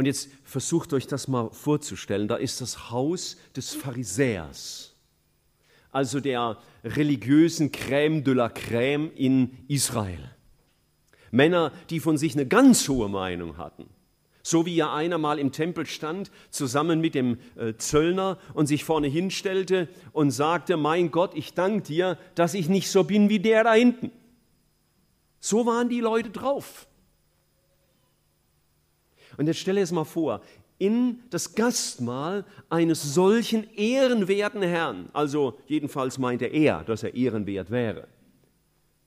Und 0.01 0.07
jetzt 0.07 0.31
versucht 0.45 0.95
euch 0.95 1.07
das 1.07 1.29
mal 1.29 1.51
vorzustellen. 1.51 2.27
Da 2.27 2.37
ist 2.37 2.63
das 2.63 2.91
Haus 2.91 3.37
des 3.55 3.75
Pharisäers, 3.75 4.97
also 5.93 6.21
der 6.21 6.57
religiösen 6.83 7.71
Crème 7.71 8.23
de 8.23 8.33
la 8.33 8.47
Crème 8.47 9.13
in 9.13 9.59
Israel. 9.69 10.35
Männer, 11.31 11.71
die 11.91 12.01
von 12.01 12.17
sich 12.17 12.33
eine 12.33 12.47
ganz 12.47 12.89
hohe 12.89 13.11
Meinung 13.11 13.59
hatten. 13.59 13.91
So 14.43 14.65
wie 14.65 14.75
ja 14.75 14.91
einer 14.95 15.19
mal 15.19 15.39
im 15.39 15.53
Tempel 15.53 15.85
stand, 15.85 16.31
zusammen 16.49 17.03
mit 17.03 17.15
dem 17.15 17.37
äh, 17.57 17.75
Zöllner 17.75 18.39
und 18.55 18.69
sich 18.69 18.85
vorne 18.85 19.07
hinstellte 19.07 19.87
und 20.13 20.31
sagte, 20.31 20.79
mein 20.79 21.11
Gott, 21.11 21.33
ich 21.35 21.53
danke 21.53 21.83
dir, 21.83 22.17
dass 22.37 22.55
ich 22.55 22.71
nicht 22.71 22.91
so 22.91 23.05
bin 23.05 23.29
wie 23.29 23.41
der 23.41 23.65
da 23.65 23.75
hinten. 23.75 24.13
So 25.41 25.67
waren 25.67 25.91
die 25.91 26.01
Leute 26.01 26.31
drauf. 26.31 26.87
Und 29.41 29.47
jetzt 29.47 29.61
stelle 29.61 29.81
es 29.81 29.91
mal 29.91 30.05
vor, 30.05 30.43
in 30.77 31.21
das 31.31 31.55
Gastmahl 31.55 32.45
eines 32.69 33.15
solchen 33.15 33.65
ehrenwerten 33.75 34.61
Herrn, 34.61 35.09
also 35.15 35.59
jedenfalls 35.67 36.19
meinte 36.19 36.45
er, 36.45 36.85
dass 36.85 37.05
er 37.05 37.15
ehrenwert 37.15 37.71
wäre, 37.71 38.07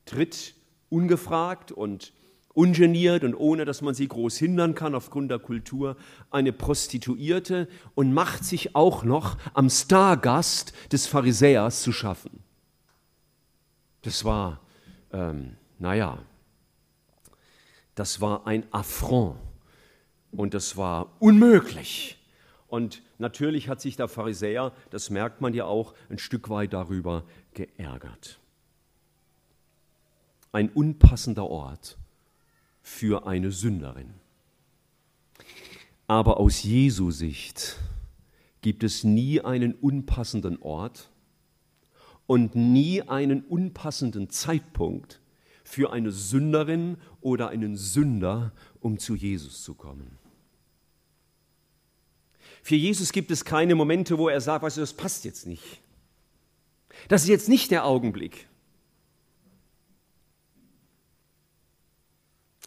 tritt 0.06 0.56
ungefragt 0.90 1.72
und 1.72 2.14
ungeniert 2.56 3.24
und 3.24 3.36
ohne 3.36 3.64
dass 3.64 3.84
man 3.84 3.94
sie 3.94 4.08
groß 4.08 4.36
hindern 4.38 4.74
kann 4.74 4.96
aufgrund 4.96 5.30
der 5.30 5.38
Kultur, 5.38 5.98
eine 6.32 6.52
Prostituierte 6.52 7.68
und 7.94 8.12
macht 8.12 8.44
sich 8.44 8.76
auch 8.76 9.04
noch 9.04 9.38
am 9.54 9.70
Stargast 9.70 10.74
des 10.92 11.06
Pharisäers 11.06 11.84
zu 11.84 11.92
schaffen. 11.92 12.44
Das 14.02 14.26
war, 14.26 14.62
ähm, 15.12 15.58
naja, 15.78 16.18
das 17.94 18.20
war 18.20 18.48
ein 18.48 18.64
Affront 18.72 19.38
und 20.36 20.54
das 20.54 20.78
war 20.78 21.12
unmöglich. 21.20 22.18
Und 22.68 23.04
natürlich 23.20 23.70
hat 23.70 23.82
sich 23.82 23.96
der 23.96 24.08
Pharisäer, 24.08 24.72
das 24.90 25.10
merkt 25.10 25.42
man 25.42 25.54
ja 25.54 25.66
auch, 25.66 25.94
ein 26.10 26.18
Stück 26.18 26.50
weit 26.50 26.74
darüber 26.74 27.24
geärgert. 27.54 28.40
Ein 30.52 30.70
unpassender 30.70 31.48
Ort 31.48 31.98
für 32.82 33.28
eine 33.28 33.52
Sünderin. 33.52 34.14
Aber 36.08 36.40
aus 36.40 36.64
Jesu 36.64 37.12
Sicht 37.12 37.78
gibt 38.62 38.84
es 38.84 39.04
nie 39.04 39.42
einen 39.42 39.74
unpassenden 39.74 40.62
Ort 40.62 41.10
und 42.26 42.56
nie 42.56 43.02
einen 43.04 43.42
unpassenden 43.44 44.30
Zeitpunkt 44.30 45.22
für 45.64 45.94
eine 45.94 46.12
Sünderin 46.12 46.98
oder 47.22 47.50
einen 47.50 47.78
Sünder, 47.78 48.52
um 48.80 48.98
zu 48.98 49.16
Jesus 49.16 49.64
zu 49.64 49.76
kommen. 49.76 50.23
Für 52.64 52.76
Jesus 52.76 53.12
gibt 53.12 53.30
es 53.30 53.44
keine 53.44 53.76
Momente, 53.76 54.18
wo 54.18 54.30
er 54.30 54.40
sagt, 54.40 54.64
weißt 54.64 54.78
du, 54.78 54.82
das 54.82 54.94
passt 54.94 55.26
jetzt 55.26 55.46
nicht. 55.46 55.82
Das 57.10 57.24
ist 57.24 57.28
jetzt 57.28 57.50
nicht 57.50 57.72
der 57.72 57.86
Augenblick. 57.86 58.48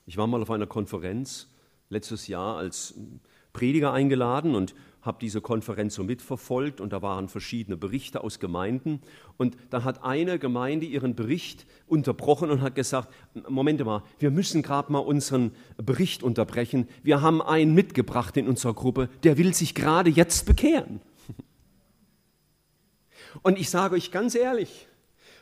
Ich 0.05 0.19
war 0.19 0.27
mal 0.27 0.43
auf 0.43 0.51
einer 0.51 0.67
Konferenz 0.67 1.49
letztes 1.89 2.29
Jahr 2.29 2.59
als 2.59 2.95
Prediger 3.55 3.93
eingeladen 3.93 4.55
und 4.55 4.75
habe 5.07 5.19
diese 5.21 5.41
Konferenz 5.41 5.95
so 5.95 6.05
mitverfolgt 6.05 6.81
und 6.81 6.93
da 6.93 7.03
waren 7.03 7.29
verschiedene 7.29 7.77
Berichte 7.77 8.23
aus 8.23 8.39
Gemeinden 8.39 9.01
und 9.37 9.57
dann 9.71 9.85
hat 9.85 10.05
eine 10.05 10.39
Gemeinde 10.39 10.87
ihren 10.87 11.15
Bericht 11.15 11.67
unterbrochen 11.87 12.51
und 12.51 12.61
hat 12.61 12.75
gesagt, 12.75 13.13
Moment 13.49 13.85
mal, 13.85 14.03
wir 14.19 14.31
müssen 14.31 14.63
gerade 14.63 14.93
mal 14.93 14.99
unseren 14.99 15.53
Bericht 15.77 16.23
unterbrechen. 16.23 16.89
Wir 17.03 17.23
haben 17.23 17.41
einen 17.41 17.75
mitgebracht 17.75 18.37
in 18.37 18.49
unserer 18.49 18.75
Gruppe, 18.75 19.09
der 19.23 19.39
will 19.39 19.55
sich 19.55 19.75
gerade 19.75 20.11
jetzt 20.11 20.47
bekehren. 20.47 21.01
Und 23.43 23.59
ich 23.59 23.71
sage 23.71 23.95
euch 23.95 24.11
ganz 24.11 24.35
ehrlich, 24.35 24.89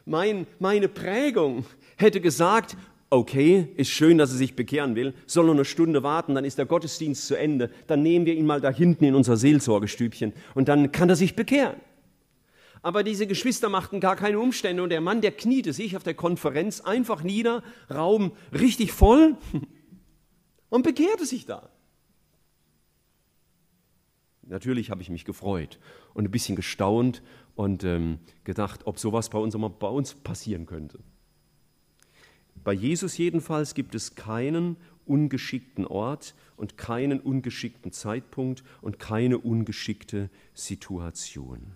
mein, 0.05 0.47
meine 0.59 0.89
Prägung 0.89 1.65
hätte 1.97 2.21
gesagt, 2.21 2.77
okay, 3.17 3.69
ist 3.77 3.91
schön, 3.91 4.19
dass 4.19 4.31
er 4.31 4.39
sich 4.39 4.57
bekehren 4.57 4.95
will, 4.95 5.15
soll 5.27 5.47
nur 5.47 5.55
eine 5.55 5.65
Stunde 5.65 6.03
warten, 6.03 6.35
dann 6.35 6.45
ist 6.45 6.59
der 6.59 6.67
Gottesdienst 6.67 7.27
zu 7.27 7.37
Ende, 7.37 7.71
dann 7.87 8.03
nehmen 8.03 8.27
wir 8.27 8.35
ihn 8.35 8.47
mal 8.47 8.61
da 8.61 8.71
hinten 8.71 9.05
in 9.05 9.15
unser 9.15 9.37
Seelsorgestübchen 9.37 10.33
und 10.55 10.69
dann 10.69 10.93
kann 10.93 11.09
er 11.09 11.17
sich 11.17 11.37
bekehren. 11.37 11.77
Aber 12.83 13.03
diese 13.03 13.27
Geschwister 13.27 13.71
machten 13.71 14.01
gar 14.01 14.17
keine 14.17 14.39
Umstände 14.39 14.83
und 14.83 14.91
der 14.91 15.01
Mann, 15.01 15.23
der 15.23 15.33
kniete 15.33 15.73
sich 15.73 15.97
auf 15.97 16.03
der 16.03 16.15
Konferenz 16.15 16.81
einfach 16.83 17.23
nieder, 17.23 17.63
Raum 17.91 18.33
richtig 18.53 18.93
voll 18.93 19.37
und 20.69 20.83
bekehrte 20.83 21.25
sich 21.25 21.47
da. 21.47 21.71
Natürlich 24.43 24.91
habe 24.91 25.01
ich 25.01 25.09
mich 25.09 25.25
gefreut 25.25 25.79
und 26.13 26.27
ein 26.27 26.31
bisschen 26.31 26.57
gestaunt 26.57 27.23
und 27.55 27.85
ähm, 27.85 28.19
gedacht, 28.45 28.83
ob 28.87 28.99
sowas 28.99 29.31
bei 29.31 29.39
uns, 29.39 29.57
bei 29.79 29.89
uns 29.89 30.15
passieren 30.15 30.67
könnte. 30.67 30.99
Bei 32.65 32.73
Jesus 32.73 33.19
jedenfalls 33.19 33.75
gibt 33.75 33.95
es 33.95 34.15
keinen 34.15 34.77
ungeschickten 35.07 35.87
Ort 35.87 36.35
und 36.57 36.79
keinen 36.79 37.21
ungeschickten 37.21 37.93
Zeitpunkt 37.93 38.65
und 38.81 38.99
keine 38.99 39.39
ungeschickte 39.39 40.31
Situation. 40.55 41.75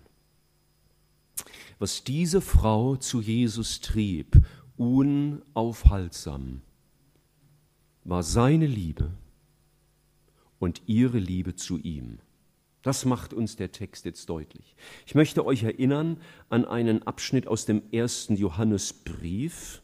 Was 1.77 2.03
diese 2.03 2.41
Frau 2.41 2.95
zu 2.95 3.21
Jesus 3.21 3.81
trieb, 3.81 4.41
unaufhaltsam, 4.77 6.61
war 8.03 8.23
seine 8.23 8.65
Liebe 8.65 9.11
und 10.57 10.81
ihre 10.87 11.19
Liebe 11.19 11.55
zu 11.55 11.77
ihm. 11.77 12.19
Das 12.81 13.05
macht 13.05 13.33
uns 13.33 13.55
der 13.55 13.71
Text 13.71 14.05
jetzt 14.05 14.29
deutlich. 14.29 14.75
Ich 15.05 15.13
möchte 15.13 15.45
euch 15.45 15.63
erinnern 15.63 16.19
an 16.49 16.65
einen 16.65 17.03
Abschnitt 17.03 17.45
aus 17.45 17.65
dem 17.65 17.83
ersten 17.91 18.35
Johannesbrief, 18.35 19.81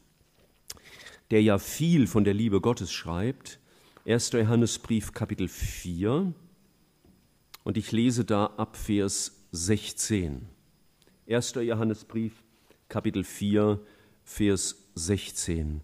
der 1.32 1.42
ja 1.42 1.58
viel 1.58 2.08
von 2.08 2.24
der 2.24 2.34
Liebe 2.34 2.62
Gottes 2.62 2.92
schreibt. 2.92 3.60
1. 4.06 4.32
Johannesbrief 4.34 5.14
Kapitel 5.14 5.48
4 5.48 6.34
und 7.64 7.78
ich 7.78 7.92
lese 7.92 8.26
da 8.26 8.46
ab 8.58 8.78
Vers 8.78 9.44
16. 9.52 10.48
1. 11.28 11.54
Johannesbrief 11.56 12.44
Kapitel 12.88 13.24
4 13.24 13.80
Vers 14.24 14.76
16. 14.94 15.82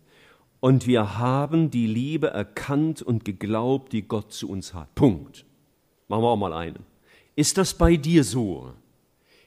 Und 0.60 0.86
wir 0.86 1.18
haben 1.18 1.72
die 1.72 1.88
Liebe 1.88 2.28
erkannt 2.28 3.02
und 3.02 3.26
geglaubt, 3.26 3.94
die 3.94 4.04
Gott 4.04 4.32
zu 4.32 4.48
uns 4.50 4.76
hat. 4.76 4.94
Punkt. 4.94 5.46
Machen 6.08 6.24
wir 6.24 6.28
auch 6.28 6.38
mal 6.38 6.54
einen. 6.54 6.86
Ist 7.36 7.58
das 7.58 7.74
bei 7.74 7.98
dir 7.98 8.24
so? 8.24 8.74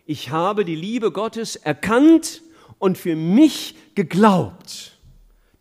Ich 0.06 0.30
habe 0.30 0.64
die 0.64 0.74
Liebe 0.74 1.12
Gottes 1.12 1.54
erkannt 1.54 2.42
und 2.78 2.98
für 2.98 3.14
mich 3.14 3.76
geglaubt. 3.94 4.93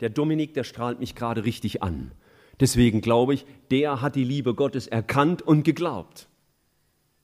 Der 0.00 0.10
Dominik, 0.10 0.54
der 0.54 0.64
strahlt 0.64 1.00
mich 1.00 1.14
gerade 1.14 1.44
richtig 1.44 1.82
an. 1.82 2.12
Deswegen 2.60 3.00
glaube 3.00 3.34
ich, 3.34 3.46
der 3.70 4.00
hat 4.00 4.14
die 4.14 4.24
Liebe 4.24 4.54
Gottes 4.54 4.86
erkannt 4.86 5.42
und 5.42 5.64
geglaubt. 5.64 6.28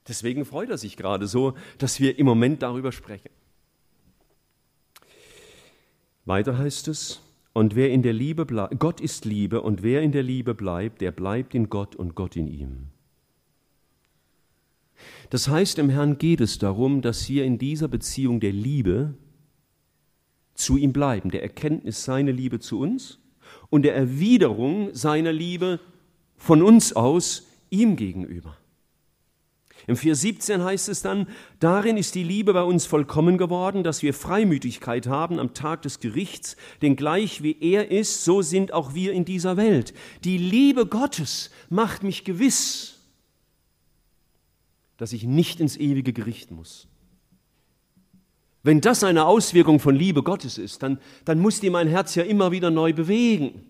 Deswegen 0.08 0.44
freut 0.44 0.70
er 0.70 0.78
sich 0.78 0.96
gerade 0.96 1.26
so, 1.26 1.54
dass 1.78 2.00
wir 2.00 2.18
im 2.18 2.26
Moment 2.26 2.62
darüber 2.62 2.90
sprechen. 2.90 3.30
Weiter 6.24 6.58
heißt 6.58 6.88
es, 6.88 7.20
und 7.52 7.74
wer 7.74 7.90
in 7.90 8.02
der 8.02 8.12
Liebe 8.12 8.46
bleibt, 8.46 8.78
Gott 8.78 9.00
ist 9.00 9.24
Liebe, 9.24 9.60
und 9.62 9.82
wer 9.82 10.02
in 10.02 10.12
der 10.12 10.22
Liebe 10.22 10.54
bleibt, 10.54 11.00
der 11.00 11.10
bleibt 11.10 11.54
in 11.54 11.68
Gott 11.68 11.96
und 11.96 12.14
Gott 12.14 12.36
in 12.36 12.46
ihm. 12.46 12.86
Das 15.30 15.48
heißt, 15.48 15.78
im 15.78 15.90
Herrn 15.90 16.18
geht 16.18 16.40
es 16.40 16.58
darum, 16.58 17.02
dass 17.02 17.28
wir 17.28 17.44
in 17.44 17.58
dieser 17.58 17.88
Beziehung 17.88 18.40
der 18.40 18.52
Liebe 18.52 19.14
zu 20.60 20.76
ihm 20.76 20.92
bleiben, 20.92 21.30
der 21.30 21.42
Erkenntnis 21.42 22.04
seiner 22.04 22.32
Liebe 22.32 22.60
zu 22.60 22.78
uns 22.78 23.18
und 23.68 23.82
der 23.82 23.94
Erwiderung 23.94 24.94
seiner 24.94 25.32
Liebe 25.32 25.80
von 26.36 26.62
uns 26.62 26.92
aus 26.92 27.46
ihm 27.70 27.96
gegenüber. 27.96 28.56
Im 29.86 29.96
4.17 29.96 30.62
heißt 30.62 30.88
es 30.88 31.02
dann, 31.02 31.26
darin 31.58 31.96
ist 31.96 32.14
die 32.14 32.22
Liebe 32.22 32.52
bei 32.52 32.62
uns 32.62 32.86
vollkommen 32.86 33.38
geworden, 33.38 33.82
dass 33.82 34.02
wir 34.02 34.12
Freimütigkeit 34.14 35.06
haben 35.06 35.38
am 35.38 35.54
Tag 35.54 35.82
des 35.82 36.00
Gerichts, 36.00 36.56
denn 36.82 36.96
gleich 36.96 37.42
wie 37.42 37.56
er 37.60 37.90
ist, 37.90 38.24
so 38.24 38.42
sind 38.42 38.72
auch 38.72 38.94
wir 38.94 39.12
in 39.12 39.24
dieser 39.24 39.56
Welt. 39.56 39.94
Die 40.24 40.38
Liebe 40.38 40.86
Gottes 40.86 41.50
macht 41.70 42.02
mich 42.02 42.24
gewiss, 42.24 42.98
dass 44.96 45.12
ich 45.12 45.24
nicht 45.24 45.60
ins 45.60 45.76
ewige 45.76 46.12
Gericht 46.12 46.50
muss. 46.50 46.86
Wenn 48.62 48.80
das 48.80 49.02
eine 49.04 49.24
Auswirkung 49.24 49.80
von 49.80 49.94
Liebe 49.94 50.22
Gottes 50.22 50.58
ist, 50.58 50.82
dann, 50.82 50.98
dann 51.24 51.38
muss 51.38 51.60
die 51.60 51.70
mein 51.70 51.88
Herz 51.88 52.14
ja 52.14 52.24
immer 52.24 52.52
wieder 52.52 52.70
neu 52.70 52.92
bewegen. 52.92 53.64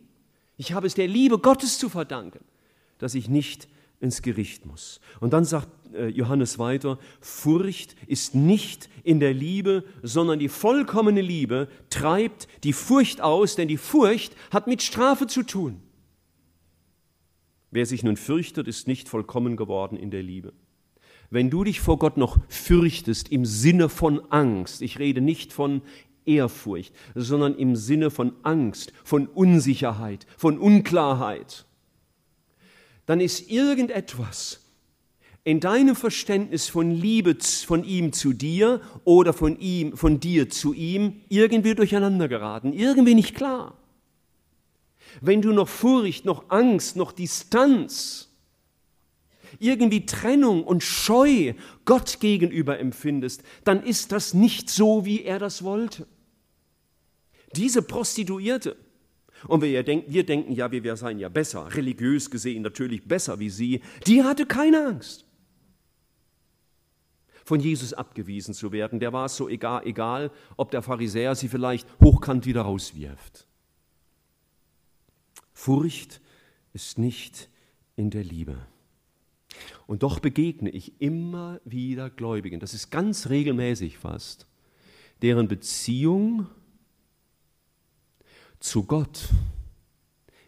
Ich 0.56 0.72
habe 0.72 0.86
es 0.86 0.94
der 0.94 1.06
Liebe 1.06 1.38
Gottes 1.38 1.78
zu 1.78 1.88
verdanken, 1.88 2.44
dass 2.98 3.14
ich 3.14 3.28
nicht 3.28 3.68
ins 4.00 4.22
Gericht 4.22 4.66
muss. 4.66 5.00
Und 5.20 5.32
dann 5.32 5.44
sagt 5.44 5.68
äh, 5.94 6.08
Johannes 6.08 6.58
weiter, 6.58 6.98
Furcht 7.20 7.94
ist 8.06 8.34
nicht 8.34 8.88
in 9.04 9.20
der 9.20 9.32
Liebe, 9.32 9.84
sondern 10.02 10.38
die 10.38 10.48
vollkommene 10.48 11.20
Liebe 11.20 11.68
treibt 11.90 12.48
die 12.64 12.72
Furcht 12.72 13.20
aus, 13.20 13.56
denn 13.56 13.68
die 13.68 13.76
Furcht 13.76 14.34
hat 14.50 14.66
mit 14.66 14.82
Strafe 14.82 15.26
zu 15.26 15.42
tun. 15.42 15.80
Wer 17.70 17.86
sich 17.86 18.02
nun 18.02 18.16
fürchtet, 18.16 18.66
ist 18.66 18.88
nicht 18.88 19.08
vollkommen 19.08 19.56
geworden 19.56 19.96
in 19.96 20.10
der 20.10 20.22
Liebe. 20.22 20.52
Wenn 21.30 21.48
du 21.48 21.62
dich 21.62 21.80
vor 21.80 21.98
Gott 21.98 22.16
noch 22.16 22.38
fürchtest 22.48 23.30
im 23.30 23.44
Sinne 23.44 23.88
von 23.88 24.20
Angst, 24.30 24.82
ich 24.82 24.98
rede 24.98 25.20
nicht 25.20 25.52
von 25.52 25.80
Ehrfurcht, 26.26 26.92
sondern 27.14 27.54
im 27.54 27.76
Sinne 27.76 28.10
von 28.10 28.32
Angst, 28.42 28.92
von 29.04 29.28
Unsicherheit, 29.28 30.26
von 30.36 30.58
Unklarheit, 30.58 31.66
dann 33.06 33.20
ist 33.20 33.48
irgendetwas 33.48 34.60
in 35.44 35.60
deinem 35.60 35.96
Verständnis 35.96 36.68
von 36.68 36.90
Liebe 36.90 37.36
von 37.66 37.84
ihm 37.84 38.12
zu 38.12 38.32
dir 38.32 38.80
oder 39.04 39.32
von 39.32 39.58
ihm, 39.58 39.96
von 39.96 40.20
dir 40.20 40.50
zu 40.50 40.74
ihm 40.74 41.22
irgendwie 41.28 41.74
durcheinander 41.74 42.28
geraten, 42.28 42.72
irgendwie 42.72 43.14
nicht 43.14 43.34
klar. 43.34 43.78
Wenn 45.20 45.42
du 45.42 45.52
noch 45.52 45.68
Furcht, 45.68 46.24
noch 46.24 46.50
Angst, 46.50 46.96
noch 46.96 47.12
Distanz 47.12 48.29
irgendwie 49.60 50.06
Trennung 50.06 50.64
und 50.64 50.82
Scheu 50.82 51.54
Gott 51.84 52.18
gegenüber 52.18 52.80
empfindest, 52.80 53.42
dann 53.64 53.82
ist 53.82 54.10
das 54.10 54.34
nicht 54.34 54.68
so, 54.68 55.04
wie 55.04 55.22
er 55.22 55.38
das 55.38 55.62
wollte. 55.62 56.06
Diese 57.54 57.82
Prostituierte, 57.82 58.76
und 59.46 59.62
wir, 59.62 59.82
denken, 59.82 60.12
wir 60.12 60.26
denken 60.26 60.52
ja, 60.52 60.70
wir 60.70 60.96
seien 60.96 61.18
ja 61.18 61.28
besser, 61.28 61.74
religiös 61.74 62.30
gesehen 62.30 62.62
natürlich 62.62 63.04
besser 63.04 63.38
wie 63.38 63.50
sie, 63.50 63.80
die 64.06 64.22
hatte 64.22 64.46
keine 64.46 64.86
Angst 64.86 65.24
von 67.50 67.58
Jesus 67.58 67.92
abgewiesen 67.92 68.54
zu 68.54 68.70
werden. 68.70 69.00
Der 69.00 69.12
war 69.12 69.24
es 69.24 69.36
so 69.36 69.48
egal, 69.48 69.84
egal, 69.84 70.30
ob 70.56 70.70
der 70.70 70.82
Pharisäer 70.82 71.34
sie 71.34 71.48
vielleicht 71.48 71.88
hochkant 72.00 72.46
wieder 72.46 72.62
rauswirft. 72.62 73.46
Furcht 75.52 76.20
ist 76.72 76.98
nicht 76.98 77.48
in 77.96 78.10
der 78.10 78.22
Liebe. 78.22 78.56
Und 79.90 80.04
doch 80.04 80.20
begegne 80.20 80.70
ich 80.70 81.00
immer 81.00 81.60
wieder 81.64 82.10
Gläubigen, 82.10 82.60
das 82.60 82.74
ist 82.74 82.92
ganz 82.92 83.28
regelmäßig 83.28 83.98
fast, 83.98 84.46
deren 85.20 85.48
Beziehung 85.48 86.46
zu 88.60 88.84
Gott 88.84 89.30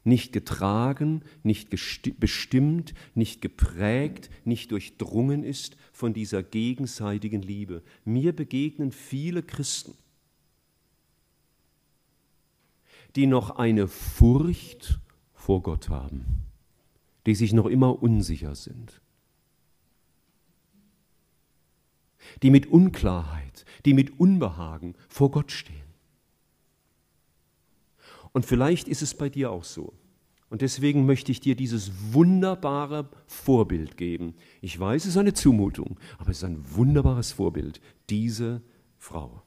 nicht 0.05 0.33
getragen, 0.33 1.25
nicht 1.43 1.71
bestimmt, 2.21 2.95
nicht 3.17 3.43
geprägt, 3.43 4.31
nicht 4.45 4.71
durchdrungen 4.71 5.43
ist 5.43 5.77
von 5.93 6.15
dieser 6.15 6.45
gegenseitigen 6.45 7.43
Liebe. 7.43 7.83
Mir 8.05 8.33
begegnen 8.33 8.93
viele 8.93 9.43
Christen, 9.43 9.95
die 13.17 13.27
noch 13.27 13.51
eine 13.51 13.89
Furcht 13.89 15.01
vor 15.35 15.65
Gott 15.65 15.89
haben, 15.89 16.45
die 17.27 17.35
sich 17.35 17.53
noch 17.53 17.67
immer 17.67 18.05
unsicher 18.05 18.55
sind. 18.55 19.03
Die 22.43 22.51
mit 22.51 22.67
Unklarheit, 22.67 23.65
die 23.85 23.95
mit 23.95 24.19
Unbehagen 24.19 24.95
vor 25.09 25.31
Gott 25.31 25.53
stehen. 25.53 25.77
Und 28.33 28.47
vielleicht 28.47 28.89
ist 28.89 29.03
es 29.03 29.15
bei 29.15 29.29
dir 29.29 29.51
auch 29.51 29.65
so. 29.65 29.93
Und 30.49 30.61
deswegen 30.61 31.07
möchte 31.07 31.33
ich 31.33 31.41
dir 31.41 31.55
dieses 31.55 31.91
wunderbare 32.13 33.09
Vorbild 33.27 33.97
geben. 33.97 34.35
Ich 34.61 34.79
weiß, 34.79 35.05
es 35.05 35.11
ist 35.11 35.17
eine 35.17 35.33
Zumutung, 35.33 35.99
aber 36.19 36.31
es 36.31 36.39
ist 36.39 36.45
ein 36.45 36.63
wunderbares 36.75 37.33
Vorbild, 37.33 37.81
diese 38.11 38.61
Frau. 38.99 39.43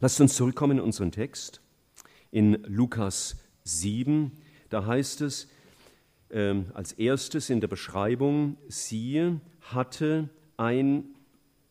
Lasst 0.00 0.20
uns 0.20 0.34
zurückkommen 0.34 0.78
in 0.78 0.84
unseren 0.84 1.12
Text, 1.12 1.62
in 2.30 2.62
Lukas 2.64 3.36
7. 3.62 4.32
Da 4.68 4.84
heißt 4.84 5.22
es 5.22 5.48
äh, 6.28 6.62
als 6.74 6.92
erstes 6.92 7.48
in 7.48 7.60
der 7.60 7.68
Beschreibung, 7.68 8.58
sie 8.68 9.38
hatte 9.62 10.28
ein 10.58 11.13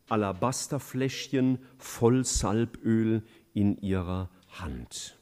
Alabasterfläschchen 0.08 1.58
voll 1.78 2.24
Salböl 2.24 3.22
in 3.52 3.76
ihrer 3.78 4.30
Hand. 4.48 5.18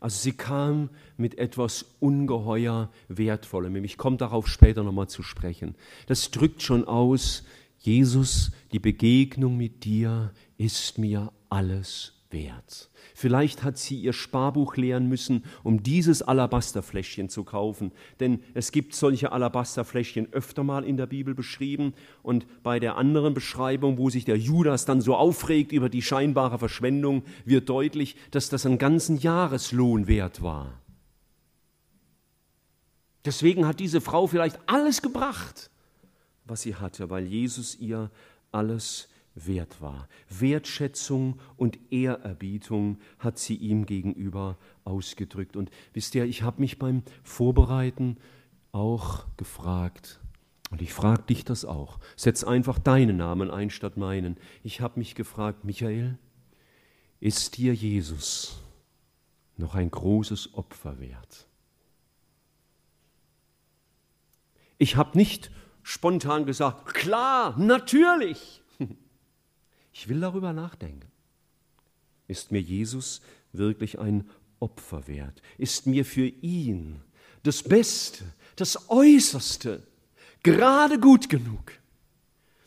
Also 0.00 0.18
sie 0.18 0.32
kam 0.32 0.90
mit 1.16 1.38
etwas 1.38 1.96
ungeheuer 2.00 2.90
Wertvollem. 3.08 3.82
Ich 3.84 3.96
komme 3.96 4.16
darauf 4.16 4.46
später 4.46 4.82
nochmal 4.82 5.08
zu 5.08 5.22
sprechen. 5.22 5.74
Das 6.06 6.30
drückt 6.30 6.62
schon 6.62 6.84
aus, 6.84 7.44
Jesus, 7.78 8.52
die 8.72 8.78
Begegnung 8.78 9.56
mit 9.56 9.84
dir 9.84 10.32
ist 10.58 10.98
mir 10.98 11.32
alles 11.48 12.15
wert. 12.36 12.90
Vielleicht 13.14 13.62
hat 13.62 13.78
sie 13.78 13.98
ihr 13.98 14.12
Sparbuch 14.12 14.76
leeren 14.76 15.08
müssen, 15.08 15.44
um 15.62 15.82
dieses 15.82 16.20
Alabasterfläschchen 16.20 17.30
zu 17.30 17.44
kaufen. 17.44 17.92
Denn 18.20 18.42
es 18.52 18.72
gibt 18.72 18.94
solche 18.94 19.32
Alabasterfläschchen 19.32 20.32
öfter 20.34 20.62
mal 20.62 20.84
in 20.84 20.98
der 20.98 21.06
Bibel 21.06 21.34
beschrieben. 21.34 21.94
Und 22.22 22.46
bei 22.62 22.78
der 22.78 22.96
anderen 22.96 23.32
Beschreibung, 23.32 23.96
wo 23.96 24.10
sich 24.10 24.26
der 24.26 24.36
Judas 24.36 24.84
dann 24.84 25.00
so 25.00 25.16
aufregt 25.16 25.72
über 25.72 25.88
die 25.88 26.02
scheinbare 26.02 26.58
Verschwendung, 26.58 27.22
wird 27.46 27.70
deutlich, 27.70 28.16
dass 28.32 28.50
das 28.50 28.66
einen 28.66 28.78
ganzen 28.78 29.16
Jahreslohn 29.16 30.06
wert 30.06 30.42
war. 30.42 30.80
Deswegen 33.24 33.66
hat 33.66 33.80
diese 33.80 34.02
Frau 34.02 34.26
vielleicht 34.26 34.58
alles 34.66 35.00
gebracht, 35.00 35.70
was 36.44 36.62
sie 36.62 36.76
hatte, 36.76 37.08
weil 37.08 37.26
Jesus 37.26 37.74
ihr 37.76 38.10
alles 38.52 39.08
wert 39.36 39.80
war. 39.80 40.08
Wertschätzung 40.28 41.38
und 41.56 41.78
Ehrerbietung 41.92 42.98
hat 43.18 43.38
sie 43.38 43.54
ihm 43.54 43.86
gegenüber 43.86 44.56
ausgedrückt. 44.84 45.56
Und 45.56 45.70
wisst 45.92 46.14
ihr, 46.14 46.24
ich 46.24 46.42
habe 46.42 46.60
mich 46.60 46.78
beim 46.78 47.02
Vorbereiten 47.22 48.16
auch 48.72 49.26
gefragt, 49.36 50.20
Und 50.70 50.82
ich 50.82 50.92
frage 50.92 51.22
dich 51.22 51.44
das 51.44 51.64
auch. 51.64 52.00
Setz 52.16 52.42
einfach 52.42 52.80
deinen 52.80 53.18
Namen 53.18 53.52
ein 53.52 53.70
statt 53.70 53.96
meinen. 53.96 54.36
Ich 54.64 54.80
habe 54.80 54.98
mich 54.98 55.14
gefragt, 55.14 55.64
Michael, 55.64 56.18
ist 57.20 57.56
dir 57.56 57.72
Jesus 57.72 58.60
noch 59.56 59.76
ein 59.76 59.90
großes 59.90 60.54
Opfer 60.54 60.98
wert? 60.98 61.46
Ich 64.78 64.96
habe 64.96 65.16
nicht 65.16 65.50
spontan 65.82 66.46
gesagt, 66.46 66.94
klar, 66.94 67.56
natürlich. 67.58 68.60
Ich 69.98 70.08
will 70.08 70.20
darüber 70.20 70.52
nachdenken. 70.52 71.08
Ist 72.28 72.52
mir 72.52 72.60
Jesus 72.60 73.22
wirklich 73.54 73.98
ein 73.98 74.28
Opfer 74.60 75.08
wert? 75.08 75.40
Ist 75.56 75.86
mir 75.86 76.04
für 76.04 76.26
ihn 76.26 77.00
das 77.44 77.62
Beste, 77.62 78.24
das 78.56 78.90
Äußerste 78.90 79.82
gerade 80.42 81.00
gut 81.00 81.30
genug? 81.30 81.72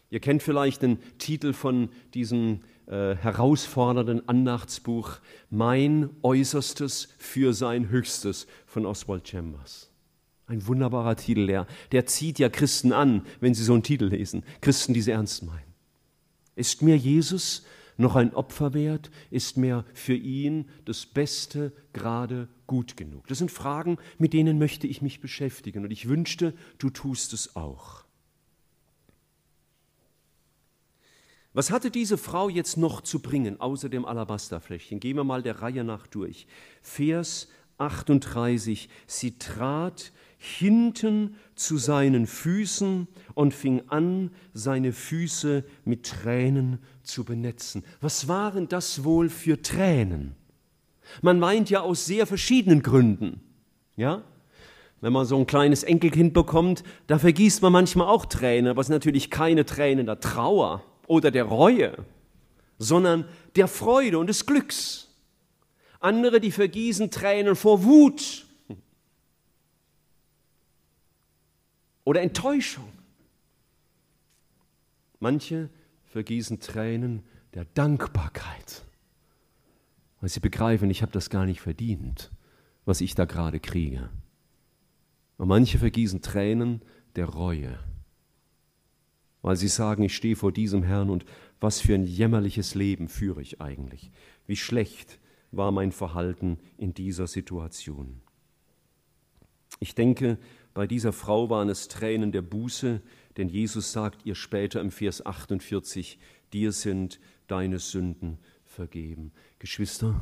Ihr 0.09 0.19
kennt 0.19 0.41
vielleicht 0.41 0.81
den 0.81 0.97
Titel 1.19 1.53
von 1.53 1.89
diesem 2.15 2.61
äh, 2.87 3.13
herausfordernden 3.13 4.27
Andachtsbuch 4.27 5.19
Mein 5.51 6.09
Äußerstes 6.23 7.09
für 7.19 7.53
sein 7.53 7.89
Höchstes 7.89 8.47
von 8.65 8.87
Oswald 8.87 9.27
Chambers. 9.27 9.91
Ein 10.47 10.65
wunderbarer 10.65 11.15
Titel, 11.15 11.45
der, 11.45 11.67
der 11.91 12.07
zieht 12.07 12.39
ja 12.39 12.49
Christen 12.49 12.91
an, 12.91 13.23
wenn 13.39 13.53
sie 13.53 13.63
so 13.63 13.73
einen 13.73 13.83
Titel 13.83 14.05
lesen. 14.05 14.43
Christen, 14.61 14.95
die 14.95 15.01
sie 15.03 15.11
ernst 15.11 15.43
meinen. 15.43 15.68
Ist 16.60 16.82
mir 16.82 16.98
Jesus 16.98 17.65
noch 17.95 18.17
ein 18.17 18.34
Opfer 18.34 18.74
wert? 18.74 19.10
Ist 19.32 19.56
mir 19.56 19.86
für 19.93 20.13
ihn 20.13 20.69
das 20.84 21.06
Beste 21.06 21.72
gerade 21.93 22.50
gut 22.67 22.98
genug? 22.98 23.28
Das 23.28 23.38
sind 23.38 23.50
Fragen, 23.50 23.98
mit 24.17 24.34
denen 24.34 24.60
möchte 24.60 24.86
ich 24.86 25.02
mich 25.02 25.22
beschäftigen 25.22 25.86
und 25.86 25.91
ich 25.91 26.10
wünschte, 26.10 26.54
du 26.78 26.89
tust 26.89 27.32
es 27.32 27.56
auch. 27.56 28.04
Was 31.54 31.72
hatte 31.72 31.91
diese 31.91 32.17
Frau 32.17 32.50
jetzt 32.50 32.76
noch 32.76 33.00
zu 33.02 33.22
bringen, 33.22 33.62
außer 33.62 33.88
dem 33.88 34.04
Alabasterfläschchen? 34.04 35.00
Gehen 35.00 35.15
wir 35.15 35.24
mal 35.24 35.41
der 35.41 35.62
Reihe 35.62 35.86
nach 35.86 36.08
durch. 36.08 36.45
Vers 36.82 37.48
38. 37.78 38.89
Sie 39.08 39.39
trat 39.39 40.12
hinten 40.41 41.36
zu 41.54 41.78
seinen 41.78 42.25
Füßen 42.25 43.08
und 43.36 43.54
fing 43.54 43.84
an, 43.89 44.32
seine 44.54 44.93
Füße 44.93 45.65
mit 45.84 46.06
Tränen 46.06 46.80
zu 47.04 47.25
benetzen. 47.25 47.84
Was 47.99 48.30
waren 48.30 48.69
das 48.69 49.04
wohl 49.04 49.30
für 49.30 49.62
Tränen? 49.62 50.36
Man 51.21 51.41
weint 51.41 51.69
ja 51.69 51.82
aus 51.82 52.06
sehr 52.06 52.25
verschiedenen 52.25 52.82
Gründen. 52.82 53.41
Ja? 53.97 54.23
Wenn 55.02 55.12
man 55.12 55.25
so 55.25 55.38
ein 55.38 55.45
kleines 55.45 55.84
Enkelkind 55.84 56.34
bekommt, 56.34 56.84
da 57.08 57.19
vergießt 57.19 57.62
man 57.62 57.73
manchmal 57.73 58.08
auch 58.08 58.25
Tränen, 58.25 58.71
aber 58.71 58.80
es 58.80 58.88
sind 58.88 58.95
natürlich 58.95 59.30
keine 59.30 59.65
Tränen 59.65 60.06
der 60.06 60.21
Trauer 60.21 60.84
oder 61.06 61.32
der 61.32 61.43
Reue, 61.43 61.97
sondern 62.78 63.25
der 63.58 63.67
Freude 63.67 64.19
und 64.19 64.28
des 64.28 64.45
Glücks. 64.45 65.17
Andere, 65.99 66.39
die 66.39 66.52
vergießen 66.52 67.12
Tränen 67.12 67.58
vor 67.58 67.84
Wut 67.84 68.45
oder 72.03 72.21
Enttäuschung. 72.21 72.91
Manche 75.19 75.69
vergießen 76.05 76.59
Tränen 76.59 77.23
der 77.53 77.65
Dankbarkeit, 77.65 78.85
weil 80.19 80.29
sie 80.29 80.39
begreifen, 80.39 80.89
ich 80.89 81.01
habe 81.01 81.12
das 81.12 81.29
gar 81.29 81.45
nicht 81.45 81.62
verdient, 81.62 82.31
was 82.85 83.01
ich 83.01 83.15
da 83.15 83.25
gerade 83.25 83.59
kriege. 83.59 84.09
Und 85.38 85.47
manche 85.47 85.77
vergießen 85.77 86.21
Tränen 86.21 86.81
der 87.15 87.25
Reue, 87.25 87.79
weil 89.41 89.55
sie 89.55 89.67
sagen, 89.67 90.03
ich 90.03 90.15
stehe 90.15 90.35
vor 90.35 90.51
diesem 90.51 90.83
Herrn 90.83 91.09
und 91.09 91.25
was 91.59 91.79
für 91.79 91.95
ein 91.95 92.05
jämmerliches 92.05 92.75
Leben 92.75 93.07
führe 93.07 93.41
ich 93.41 93.62
eigentlich. 93.62 94.12
Wie 94.47 94.55
schlecht 94.55 95.19
war 95.51 95.71
mein 95.71 95.91
Verhalten 95.91 96.59
in 96.77 96.93
dieser 96.93 97.27
Situation. 97.27 98.21
Ich 99.79 99.95
denke, 99.95 100.38
bei 100.79 100.87
dieser 100.87 101.11
Frau 101.11 101.49
waren 101.49 101.67
es 101.67 101.89
Tränen 101.89 102.31
der 102.31 102.41
Buße, 102.41 103.01
denn 103.35 103.49
Jesus 103.49 103.91
sagt 103.91 104.25
ihr 104.25 104.33
später 104.33 104.79
im 104.79 104.91
Vers 104.91 105.25
48, 105.25 106.17
dir 106.53 106.71
sind 106.71 107.19
deine 107.47 107.79
Sünden 107.79 108.37
vergeben. 108.63 109.33
Geschwister, 109.59 110.21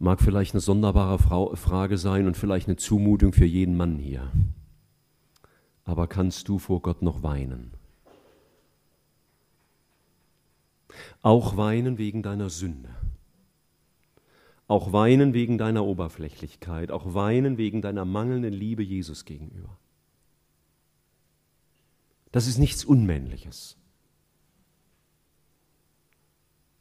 mag 0.00 0.20
vielleicht 0.20 0.54
eine 0.54 0.62
sonderbare 0.62 1.20
Frage 1.56 1.96
sein 1.96 2.26
und 2.26 2.36
vielleicht 2.36 2.66
eine 2.66 2.74
Zumutung 2.74 3.32
für 3.32 3.44
jeden 3.44 3.76
Mann 3.76 3.98
hier. 3.98 4.32
Aber 5.84 6.08
kannst 6.08 6.48
du 6.48 6.58
vor 6.58 6.82
Gott 6.82 7.02
noch 7.02 7.22
weinen? 7.22 7.70
Auch 11.22 11.56
weinen 11.56 11.98
wegen 11.98 12.24
deiner 12.24 12.50
Sünde. 12.50 12.88
Auch 14.74 14.92
weinen 14.92 15.34
wegen 15.34 15.56
deiner 15.56 15.84
Oberflächlichkeit, 15.84 16.90
auch 16.90 17.14
weinen 17.14 17.58
wegen 17.58 17.80
deiner 17.80 18.04
mangelnden 18.04 18.52
Liebe 18.52 18.82
Jesus 18.82 19.24
gegenüber. 19.24 19.78
Das 22.32 22.48
ist 22.48 22.58
nichts 22.58 22.84
Unmännliches. 22.84 23.76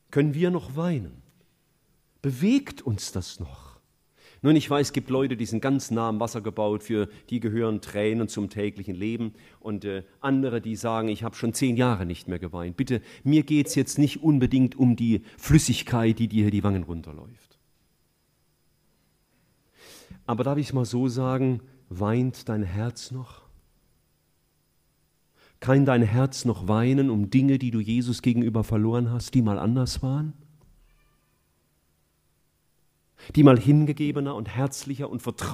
Können 0.10 0.34
wir 0.34 0.49
noch 0.49 0.75
weinen? 0.75 1.21
Bewegt 2.23 2.82
uns 2.82 3.12
das 3.12 3.39
noch? 3.39 3.79
Nun, 4.41 4.56
ich 4.56 4.67
weiß, 4.67 4.88
es 4.88 4.93
gibt 4.93 5.12
Leute, 5.12 5.38
die 5.38 5.45
sind 5.45 5.62
ganz 5.62 5.91
nah 5.91 6.10
am 6.10 6.19
Wasser 6.19 6.41
gebaut, 6.41 6.82
für 6.82 7.10
die 7.29 7.39
gehören 7.39 7.79
Tränen 7.79 8.27
zum 8.27 8.49
täglichen 8.49 8.95
Leben. 8.95 9.36
Und 9.60 9.86
äh, 9.86 10.01
andere, 10.19 10.62
die 10.62 10.75
sagen, 10.75 11.10
ich 11.10 11.21
habe 11.21 11.36
schon 11.36 11.53
zehn 11.53 11.77
Jahre 11.77 12.08
nicht 12.08 12.27
mehr 12.27 12.39
geweint. 12.39 12.75
Bitte, 12.75 13.03
mir 13.23 13.43
geht 13.43 13.67
es 13.67 13.75
jetzt 13.75 13.99
nicht 13.99 14.23
unbedingt 14.23 14.75
um 14.75 14.95
die 14.95 15.21
Flüssigkeit, 15.38 16.17
die 16.17 16.27
dir 16.27 16.49
die 16.49 16.63
Wangen 16.63 16.82
runterläuft. 16.82 17.53
Aber 20.25 20.43
darf 20.43 20.57
ich 20.57 20.73
mal 20.73 20.86
so 20.86 21.07
sagen, 21.07 21.62
weint 21.89 22.47
dein 22.49 22.63
Herz 22.63 23.12
noch? 23.12 23.41
Kann 25.59 25.86
dein 25.86 26.01
Herz 26.01 26.43
noch 26.43 26.67
weinen 26.67 27.09
um 27.09 27.29
Dinge, 27.29 27.57
die 27.57 27.71
du 27.71 27.79
Jesus 27.79 28.21
gegenüber 28.21 28.63
verloren 28.63 29.12
hast, 29.12 29.33
die 29.33 29.41
mal 29.41 29.57
anders 29.57 30.03
waren? 30.03 30.33
Die 33.36 33.43
mal 33.43 33.57
hingegebener 33.57 34.36
und 34.36 34.49
herzlicher 34.49 35.09
und 35.09 35.21
vertrauter 35.21 35.41